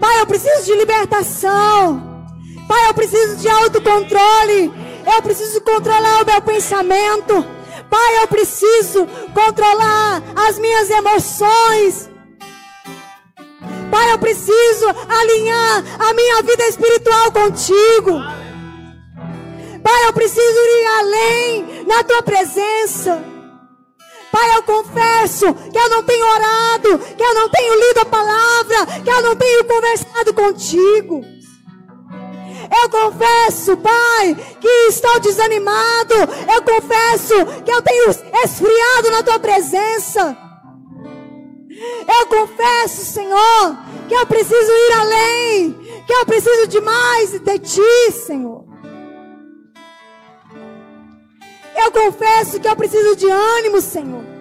Pai, 0.00 0.20
eu 0.22 0.26
preciso 0.26 0.64
de 0.64 0.74
libertação. 0.76 2.26
Pai, 2.66 2.88
eu 2.88 2.94
preciso 2.94 3.36
de 3.36 3.48
autocontrole. 3.50 4.72
Eu 5.14 5.20
preciso 5.20 5.60
controlar 5.60 6.22
o 6.22 6.26
meu 6.26 6.40
pensamento. 6.40 7.44
Pai, 7.90 8.22
eu 8.22 8.28
preciso 8.28 9.06
controlar 9.34 10.22
as 10.34 10.58
minhas 10.58 10.88
emoções. 10.88 12.10
Pai, 13.92 14.10
eu 14.10 14.18
preciso 14.18 14.86
alinhar 15.06 15.84
a 15.98 16.14
minha 16.14 16.40
vida 16.40 16.66
espiritual 16.66 17.30
contigo. 17.30 18.12
Pai, 19.84 20.08
eu 20.08 20.12
preciso 20.14 20.40
ir 20.40 20.86
além 20.98 21.84
na 21.86 22.02
tua 22.02 22.22
presença. 22.22 23.22
Pai, 24.30 24.56
eu 24.56 24.62
confesso 24.62 25.52
que 25.52 25.76
eu 25.76 25.90
não 25.90 26.02
tenho 26.04 26.24
orado, 26.24 26.98
que 27.00 27.22
eu 27.22 27.34
não 27.34 27.50
tenho 27.50 27.74
lido 27.74 27.98
a 28.00 28.06
palavra, 28.06 28.86
que 29.04 29.10
eu 29.10 29.22
não 29.24 29.36
tenho 29.36 29.64
conversado 29.66 30.32
contigo. 30.32 31.22
Eu 32.82 32.88
confesso, 32.88 33.76
Pai, 33.76 34.34
que 34.58 34.88
estou 34.88 35.20
desanimado. 35.20 36.14
Eu 36.50 36.62
confesso 36.62 37.34
que 37.62 37.70
eu 37.70 37.82
tenho 37.82 38.08
esfriado 38.42 39.10
na 39.10 39.22
tua 39.22 39.38
presença. 39.38 40.51
Eu 42.08 42.26
confesso, 42.26 43.04
Senhor, 43.04 43.76
que 44.08 44.14
eu 44.14 44.26
preciso 44.26 44.70
ir 44.70 44.92
além, 44.92 45.72
que 46.06 46.12
eu 46.12 46.26
preciso 46.26 46.66
de 46.68 46.80
mais 46.80 47.38
de 47.40 47.58
ti, 47.58 48.12
Senhor. 48.12 48.64
Eu 51.74 51.90
confesso 51.90 52.60
que 52.60 52.68
eu 52.68 52.76
preciso 52.76 53.16
de 53.16 53.28
ânimo, 53.28 53.80
Senhor. 53.80 54.32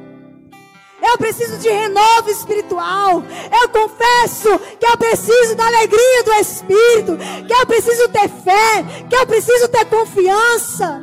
Eu 1.02 1.18
preciso 1.18 1.58
de 1.58 1.68
renovo 1.68 2.30
espiritual. 2.30 3.24
Eu 3.60 3.70
confesso 3.70 4.60
que 4.80 4.86
eu 4.86 4.98
preciso 4.98 5.56
da 5.56 5.66
alegria 5.66 6.24
do 6.24 6.34
Espírito. 6.34 7.18
Que 7.48 7.54
eu 7.54 7.66
preciso 7.66 8.08
ter 8.10 8.30
fé. 8.30 8.84
Que 9.10 9.16
eu 9.16 9.26
preciso 9.26 9.68
ter 9.70 9.86
confiança. 9.86 11.02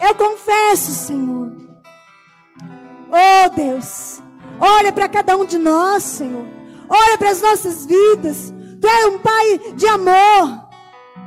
Eu 0.00 0.14
confesso, 0.14 0.92
Senhor. 0.92 1.50
Oh 3.10 3.48
Deus. 3.56 4.22
Olha 4.60 4.92
para 4.92 5.08
cada 5.08 5.36
um 5.36 5.44
de 5.44 5.58
nós, 5.58 6.02
Senhor. 6.02 6.46
Olha 6.88 7.18
para 7.18 7.30
as 7.30 7.40
nossas 7.40 7.86
vidas. 7.86 8.52
Tu 8.80 8.86
és 8.86 9.06
um 9.06 9.18
Pai 9.18 9.60
de 9.74 9.86
amor. 9.86 10.68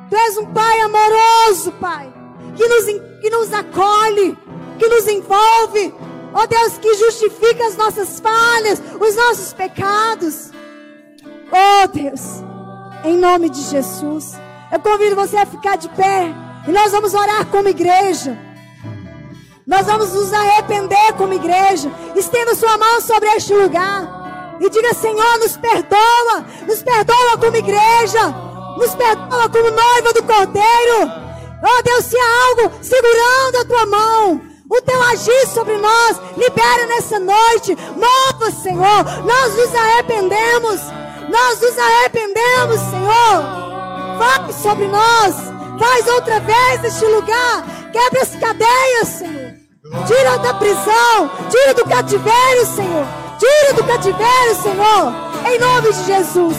Tu 0.10 0.16
és 0.16 0.38
um 0.38 0.46
Pai 0.48 0.80
amoroso, 0.82 1.72
Pai. 1.74 2.12
Que 2.56 2.68
nos, 2.68 2.86
que 3.22 3.30
nos 3.30 3.54
acolhe. 3.54 4.38
Que 4.78 4.88
nos 4.88 5.08
envolve 5.08 5.94
Ó 6.34 6.44
oh 6.44 6.48
Deus, 6.48 6.78
que 6.78 6.94
justifica 6.96 7.68
as 7.68 7.76
nossas 7.76 8.20
falhas, 8.20 8.82
os 9.00 9.16
nossos 9.16 9.54
pecados. 9.54 10.52
Oh 11.52 11.88
Deus, 11.88 12.42
em 13.04 13.18
nome 13.18 13.50
de 13.50 13.62
Jesus, 13.64 14.40
eu 14.72 14.80
convido 14.80 15.16
você 15.16 15.36
a 15.38 15.46
ficar 15.46 15.76
de 15.76 15.90
pé 15.90 16.34
e 16.68 16.72
nós 16.72 16.92
vamos 16.92 17.14
orar 17.14 17.46
como 17.48 17.68
igreja. 17.68 18.38
Nós 19.72 19.86
vamos 19.86 20.12
nos 20.12 20.34
arrepender 20.34 21.14
como 21.14 21.34
igreja. 21.34 21.90
Estenda 22.14 22.54
sua 22.56 22.78
mão 22.78 23.00
sobre 23.00 23.30
este 23.30 23.54
lugar 23.54 24.58
e 24.60 24.70
diga: 24.70 24.94
Senhor, 24.94 25.40
nos 25.40 25.56
perdoa, 25.56 26.46
nos 26.68 26.84
perdoa 26.84 27.38
como 27.40 27.56
igreja, 27.56 28.28
nos 28.78 28.94
perdoa 28.94 29.48
como 29.48 29.72
noiva 29.72 30.12
do 30.14 30.24
Cordeiro. 30.24 31.10
Oh 31.64 31.84
Deus, 31.84 32.04
se 32.04 32.18
há 32.18 32.48
algo 32.48 32.76
segurando 32.82 33.62
a 33.62 33.66
tua 33.66 33.86
mão, 33.86 34.42
o 34.70 34.82
teu 34.82 35.02
agir 35.04 35.48
sobre 35.48 35.78
nós. 35.78 36.20
Libera 36.36 36.86
nessa 36.88 37.18
noite. 37.18 37.78
Mova, 37.96 38.52
Senhor. 38.52 39.06
Nós 39.24 39.56
nos 39.56 39.74
arrependemos. 39.74 40.82
Nós 41.30 41.62
nos 41.62 41.80
arrependemos, 41.80 42.80
Senhor. 42.90 44.18
Fale 44.20 44.52
sobre 44.52 44.88
nós. 44.88 45.36
Faz 45.80 46.08
outra 46.10 46.42
vez 46.42 46.84
este 46.84 47.06
lugar. 47.06 47.64
Quebra 47.94 48.22
as 48.22 48.36
cadeias, 48.36 49.08
Senhor. 49.08 49.41
Tira 50.08 50.38
da 50.38 50.54
prisão. 50.54 51.30
Tira 51.50 51.74
do 51.74 51.84
cativeiro, 51.86 52.66
Senhor. 52.66 53.06
Tira 53.38 53.74
do 53.74 53.84
cativeiro, 53.84 54.56
Senhor. 54.62 55.14
Em 55.46 55.60
nome 55.60 55.92
de 55.92 56.04
Jesus. 56.06 56.58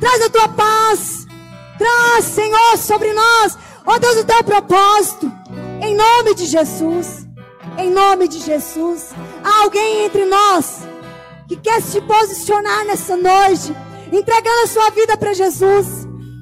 Traz 0.00 0.22
a 0.22 0.30
tua 0.30 0.48
paz. 0.48 1.26
Traz, 1.78 2.24
Senhor, 2.24 2.76
sobre 2.76 3.12
nós. 3.12 3.58
Ó 3.86 3.94
oh, 3.94 3.98
Deus, 3.98 4.18
o 4.18 4.24
teu 4.24 4.42
propósito. 4.44 5.30
Em 5.82 5.94
nome 5.94 6.34
de 6.34 6.46
Jesus. 6.46 7.26
Em 7.78 7.90
nome 7.90 8.28
de 8.28 8.40
Jesus. 8.40 9.10
Há 9.44 9.62
alguém 9.62 10.04
entre 10.04 10.24
nós 10.24 10.82
que 11.48 11.56
quer 11.56 11.80
se 11.80 12.00
posicionar 12.02 12.84
nessa 12.84 13.16
noite, 13.16 13.74
entregando 14.12 14.62
a 14.64 14.66
sua 14.66 14.90
vida 14.90 15.16
para 15.16 15.32
Jesus, 15.32 15.86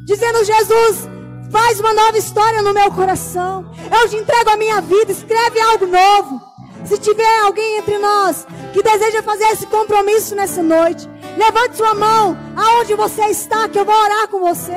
dizendo: 0.05 0.45
Jesus, 0.45 1.09
faz 1.51 1.79
uma 1.79 1.95
nova 1.95 2.19
história 2.19 2.61
no 2.63 2.75
meu 2.75 2.91
coração. 2.91 3.71
Eu 4.01 4.09
te 4.09 4.17
entrego 4.17 4.51
a 4.51 4.57
minha 4.57 4.81
vida, 4.81 5.13
escreve 5.13 5.61
algo 5.61 5.87
novo. 5.87 6.41
Se 6.85 6.99
tiver 6.99 7.41
alguém 7.41 7.79
entre 7.79 7.99
nós 7.99 8.47
que 8.73 8.83
deseja 8.83 9.23
fazer 9.23 9.45
esse 9.47 9.67
compromisso 9.67 10.35
nessa 10.35 10.63
noite, 10.63 11.09
levante 11.37 11.77
sua 11.77 11.95
mão 11.95 12.37
aonde 12.57 12.95
você 12.95 13.27
está, 13.27 13.69
que 13.69 13.79
eu 13.79 13.85
vou 13.85 13.95
orar 13.95 14.29
com 14.29 14.41
você. 14.41 14.77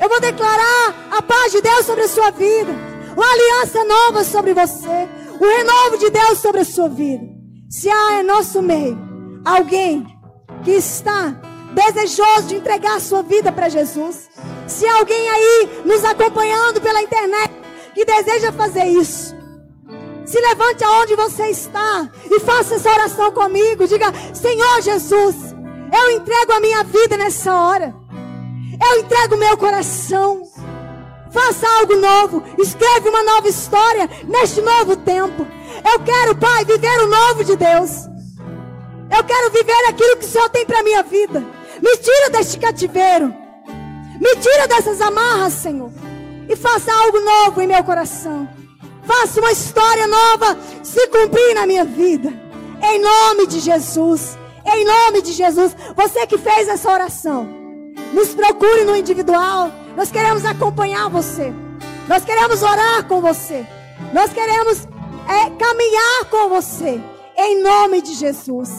Eu 0.00 0.08
vou 0.08 0.20
declarar 0.20 0.94
a 1.10 1.22
paz 1.22 1.52
de 1.52 1.60
Deus 1.60 1.86
sobre 1.86 2.02
a 2.02 2.08
sua 2.08 2.30
vida, 2.30 2.72
uma 3.16 3.32
aliança 3.32 3.84
nova 3.84 4.24
sobre 4.24 4.54
você, 4.54 5.08
o 5.38 5.44
renovo 5.44 5.98
de 5.98 6.10
Deus 6.10 6.38
sobre 6.38 6.62
a 6.62 6.64
sua 6.64 6.88
vida. 6.88 7.24
Se 7.70 7.88
há 7.88 8.20
em 8.20 8.22
nosso 8.24 8.60
meio 8.60 8.98
alguém 9.44 10.06
que 10.64 10.72
está 10.72 11.34
desejoso 11.74 12.48
de 12.48 12.56
entregar 12.56 12.96
a 12.96 13.00
sua 13.00 13.22
vida 13.22 13.52
para 13.52 13.68
Jesus, 13.68 14.28
se 14.66 14.86
alguém 14.86 15.28
aí 15.28 15.82
nos 15.84 16.04
acompanhando 16.04 16.80
pela 16.80 17.02
internet 17.02 17.52
que 17.94 18.04
deseja 18.04 18.52
fazer 18.52 18.84
isso, 18.84 19.31
se 20.32 20.40
levante 20.40 20.82
aonde 20.82 21.14
você 21.14 21.50
está 21.50 22.08
e 22.30 22.40
faça 22.40 22.76
essa 22.76 22.90
oração 22.90 23.30
comigo. 23.32 23.86
Diga: 23.86 24.06
Senhor 24.32 24.80
Jesus, 24.80 25.36
eu 25.92 26.10
entrego 26.12 26.52
a 26.52 26.60
minha 26.60 26.82
vida 26.84 27.18
nessa 27.18 27.54
hora. 27.54 27.94
Eu 28.82 29.00
entrego 29.00 29.34
o 29.34 29.38
meu 29.38 29.58
coração. 29.58 30.42
Faça 31.30 31.66
algo 31.80 31.96
novo. 31.96 32.42
Escreve 32.58 33.10
uma 33.10 33.22
nova 33.22 33.46
história 33.46 34.08
neste 34.24 34.62
novo 34.62 34.96
tempo. 34.96 35.46
Eu 35.92 36.00
quero, 36.00 36.34
Pai, 36.34 36.64
viver 36.64 36.98
o 37.02 37.08
novo 37.08 37.44
de 37.44 37.54
Deus. 37.54 37.90
Eu 39.14 39.24
quero 39.24 39.50
viver 39.50 39.84
aquilo 39.90 40.16
que 40.16 40.24
o 40.24 40.28
Senhor 40.28 40.48
tem 40.48 40.64
para 40.64 40.82
minha 40.82 41.02
vida. 41.02 41.40
Me 41.82 41.96
tira 41.98 42.30
deste 42.30 42.58
cativeiro. 42.58 43.34
Me 44.18 44.36
tira 44.36 44.66
dessas 44.66 44.98
amarras, 45.02 45.52
Senhor. 45.52 45.92
E 46.48 46.56
faça 46.56 46.90
algo 46.90 47.20
novo 47.20 47.60
em 47.60 47.66
meu 47.66 47.84
coração. 47.84 48.61
Faça 49.04 49.40
uma 49.40 49.52
história 49.52 50.06
nova 50.06 50.58
se 50.82 51.06
cumprir 51.08 51.54
na 51.54 51.66
minha 51.66 51.84
vida. 51.84 52.32
Em 52.82 52.98
nome 53.00 53.46
de 53.46 53.60
Jesus. 53.60 54.38
Em 54.64 54.84
nome 54.84 55.22
de 55.22 55.32
Jesus. 55.32 55.74
Você 55.96 56.26
que 56.26 56.38
fez 56.38 56.68
essa 56.68 56.90
oração, 56.90 57.48
nos 58.12 58.34
procure 58.34 58.84
no 58.84 58.96
individual. 58.96 59.72
Nós 59.96 60.10
queremos 60.10 60.44
acompanhar 60.44 61.08
você. 61.08 61.52
Nós 62.08 62.24
queremos 62.24 62.62
orar 62.62 63.06
com 63.06 63.20
você. 63.20 63.66
Nós 64.12 64.32
queremos 64.32 64.86
é, 65.28 65.50
caminhar 65.50 66.24
com 66.30 66.48
você. 66.48 67.00
Em 67.36 67.62
nome 67.62 68.02
de 68.02 68.14
Jesus. 68.14 68.70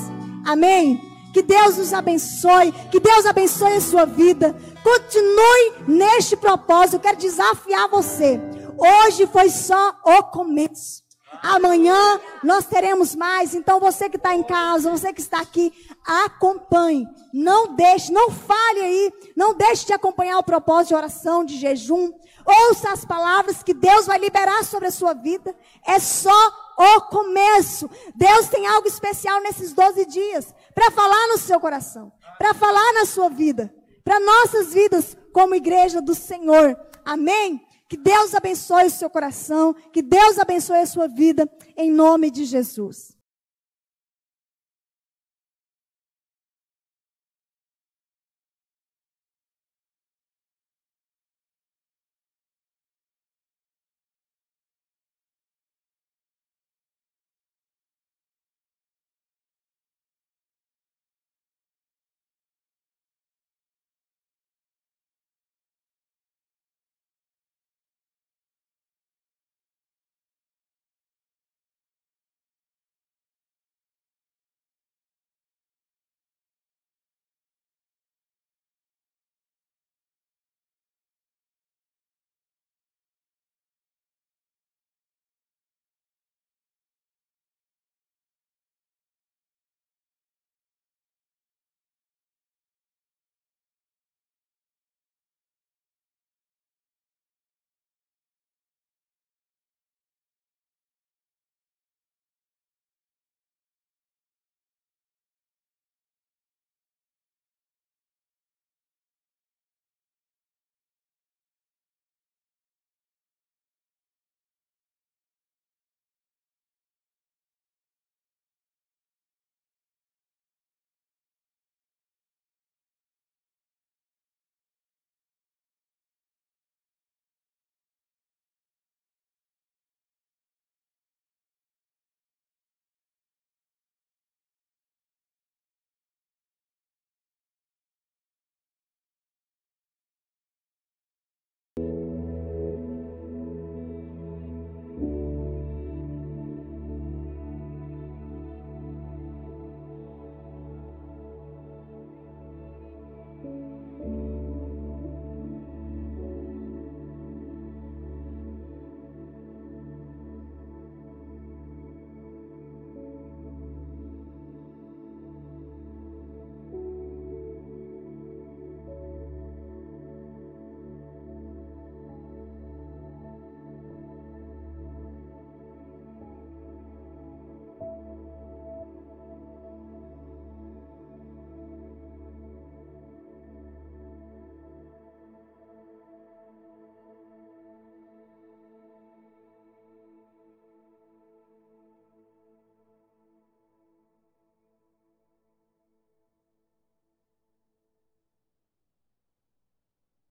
Amém? 0.45 1.01
Que 1.33 1.41
Deus 1.41 1.77
nos 1.77 1.91
abençoe, 1.93 2.71
que 2.91 2.99
Deus 2.99 3.25
abençoe 3.25 3.73
a 3.73 3.81
sua 3.81 4.05
vida. 4.05 4.55
Continue 4.83 5.73
neste 5.87 6.35
propósito. 6.35 6.97
Eu 6.97 6.99
quero 6.99 7.17
desafiar 7.17 7.89
você. 7.89 8.39
Hoje 8.77 9.27
foi 9.27 9.49
só 9.49 9.95
o 10.03 10.23
começo. 10.23 11.03
Amanhã 11.41 12.19
nós 12.43 12.65
teremos 12.65 13.15
mais. 13.15 13.53
Então 13.55 13.79
você 13.79 14.09
que 14.09 14.17
está 14.17 14.35
em 14.35 14.43
casa, 14.43 14.91
você 14.91 15.11
que 15.11 15.21
está 15.21 15.39
aqui, 15.39 15.73
acompanhe. 16.05 17.07
Não 17.33 17.75
deixe, 17.75 18.11
não 18.11 18.29
fale 18.29 18.81
aí. 18.81 19.13
Não 19.35 19.53
deixe 19.53 19.85
de 19.85 19.93
acompanhar 19.93 20.37
o 20.37 20.43
propósito 20.43 20.89
de 20.89 20.95
oração, 20.95 21.43
de 21.43 21.57
jejum. 21.57 22.11
Ouça 22.45 22.91
as 22.91 23.05
palavras 23.05 23.63
que 23.63 23.73
Deus 23.73 24.05
vai 24.05 24.19
liberar 24.19 24.63
sobre 24.63 24.87
a 24.87 24.91
sua 24.91 25.13
vida. 25.13 25.55
É 25.85 25.99
só 25.99 26.51
o 26.77 27.01
começo. 27.01 27.89
Deus 28.15 28.47
tem 28.47 28.67
algo 28.67 28.87
especial 28.87 29.41
nesses 29.41 29.73
12 29.73 30.05
dias 30.05 30.53
para 30.73 30.91
falar 30.91 31.27
no 31.27 31.37
seu 31.37 31.59
coração, 31.59 32.11
para 32.37 32.53
falar 32.53 32.93
na 32.93 33.05
sua 33.05 33.29
vida, 33.29 33.73
para 34.03 34.19
nossas 34.19 34.73
vidas 34.73 35.17
como 35.31 35.55
igreja 35.55 36.01
do 36.01 36.13
Senhor. 36.13 36.77
Amém? 37.05 37.61
Que 37.93 37.97
Deus 37.97 38.33
abençoe 38.33 38.87
o 38.87 38.89
seu 38.89 39.07
coração, 39.07 39.71
que 39.91 40.01
Deus 40.01 40.39
abençoe 40.39 40.79
a 40.79 40.85
sua 40.87 41.07
vida, 41.07 41.47
em 41.77 41.91
nome 41.91 42.31
de 42.31 42.43
Jesus. 42.43 43.15